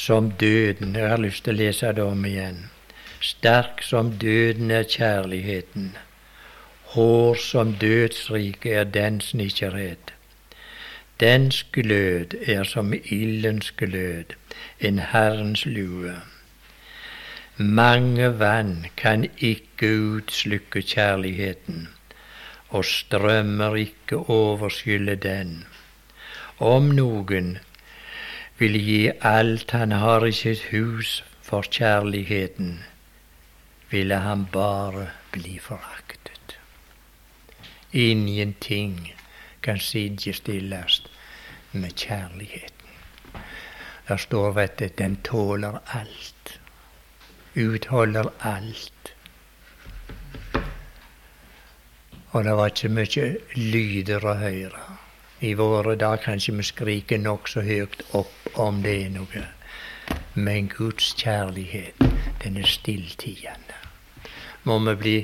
Som 0.00 0.30
døden. 0.30 0.96
Jeg 0.96 1.08
har 1.08 1.20
lyst 1.20 1.44
til 1.44 1.54
å 1.54 1.60
lese 1.60 1.92
det 1.96 2.04
om 2.04 2.24
igjen. 2.24 2.62
Sterk 3.20 3.82
som 3.84 4.14
døden 4.22 4.70
er 4.72 4.88
kjærligheten. 4.88 5.92
Hår 6.94 7.36
som 7.44 7.74
dødsriket 7.82 8.72
er 8.80 8.88
dens 8.94 9.34
nikkerhet. 9.36 10.14
Dens 11.20 11.60
glød 11.72 12.34
er 12.48 12.64
som 12.64 12.94
ildens 12.96 13.70
glød, 13.76 14.32
en 14.80 14.98
Herrens 15.12 15.66
lue. 15.66 16.14
Mange 17.56 18.30
vann 18.40 18.86
kan 18.96 19.26
ikke 19.36 19.90
utslukke 20.16 20.80
kjærligheten, 20.80 21.88
og 22.70 22.84
strømmer 22.88 23.76
ikke 23.76 24.16
overskylle 24.32 25.14
den. 25.20 25.66
Om 26.58 26.88
noen 26.96 27.58
vil 28.60 28.76
gi 28.76 29.10
alt 29.24 29.70
han 29.72 29.92
har 29.92 30.26
i 30.26 30.32
sitt 30.36 30.66
hus 30.68 31.22
for 31.42 31.64
kjærligheten, 31.64 32.82
ville 33.90 34.18
han 34.20 34.44
bare 34.52 35.06
bli 35.32 35.56
foraktet. 35.58 36.58
Ingenting 37.92 39.14
kan 39.64 39.80
sidestilles 39.80 41.02
med 41.72 41.96
kjærligheten. 41.96 42.92
Der 44.08 44.16
står 44.16 44.52
vet 44.52 44.78
du, 44.78 44.88
den 44.98 45.16
tåler 45.16 45.80
alt. 45.86 46.60
Utholder 47.56 48.28
alt. 48.40 49.14
Og 52.30 52.44
det 52.44 52.52
var 52.52 52.66
ikke 52.66 52.92
mye 52.92 53.36
lyder 53.56 54.26
å 54.26 54.34
høre. 54.44 54.99
I 55.40 55.54
våre 55.54 55.94
dager 55.96 56.20
kanskje 56.20 56.52
vi 56.58 56.64
skriker 56.68 57.20
nokså 57.20 57.62
høyt 57.64 58.02
opp 58.12 58.58
om 58.60 58.82
det 58.84 58.92
er 59.06 59.12
noe. 59.14 59.44
Men 60.36 60.68
Guds 60.68 61.14
kjærlighet, 61.16 61.96
den 62.42 62.58
er 62.60 62.68
stilltiende. 62.68 63.78
Må 64.68 64.76
vi 64.84 64.94
bli 65.00 65.16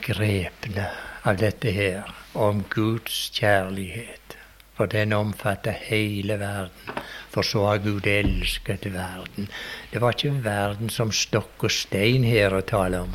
grepne 0.00 0.88
av 1.28 1.36
dette 1.36 1.76
her, 1.76 2.08
om 2.32 2.64
Guds 2.72 3.28
kjærlighet. 3.36 4.38
For 4.72 4.88
den 4.88 5.12
omfatter 5.12 5.76
hele 5.76 6.38
verden. 6.40 7.00
For 7.28 7.44
så 7.44 7.66
har 7.66 7.84
Gud 7.84 8.06
elsket 8.08 8.88
verden. 8.94 9.50
Det 9.92 10.00
var 10.00 10.16
ikke 10.16 10.40
verden 10.44 10.88
som 10.88 11.12
stokk 11.12 11.68
og 11.68 11.74
stein 11.76 12.24
her 12.24 12.56
å 12.56 12.64
tale 12.64 13.04
om. 13.04 13.12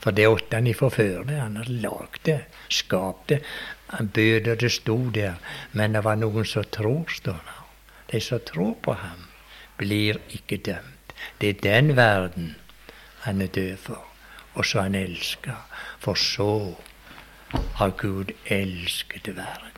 For 0.00 0.16
det 0.16 0.26
åtte 0.26 0.56
han 0.56 0.66
ifra 0.70 0.88
før 0.90 1.24
det. 1.28 1.38
Han 1.40 1.58
hadde 1.60 1.80
lagd 1.82 2.22
det, 2.24 2.38
skapt 2.72 3.28
det. 3.28 3.40
Han 3.92 4.08
bød 4.08 4.48
og 4.48 4.60
det 4.60 4.72
sto 4.72 4.98
der. 5.14 5.40
Men 5.72 5.96
det 5.96 6.04
var 6.04 6.16
noen 6.20 6.46
som 6.48 6.64
tror, 6.64 7.04
står 7.12 7.40
det. 7.48 7.58
De 8.12 8.20
som 8.20 8.40
tror 8.42 8.74
på 8.82 8.96
ham, 8.98 9.26
blir 9.78 10.18
ikke 10.34 10.56
dømt. 10.56 11.14
Det 11.40 11.48
er 11.48 11.60
den 11.62 11.96
verden 11.96 12.54
han 13.26 13.40
er 13.40 13.52
død 13.52 13.76
for, 13.76 14.06
og 14.54 14.64
som 14.64 14.82
han 14.88 14.94
elsker. 14.94 15.58
For 16.00 16.14
så 16.14 16.74
har 17.76 17.90
Gud 18.00 18.32
elsket 18.46 19.28
verden. 19.36 19.76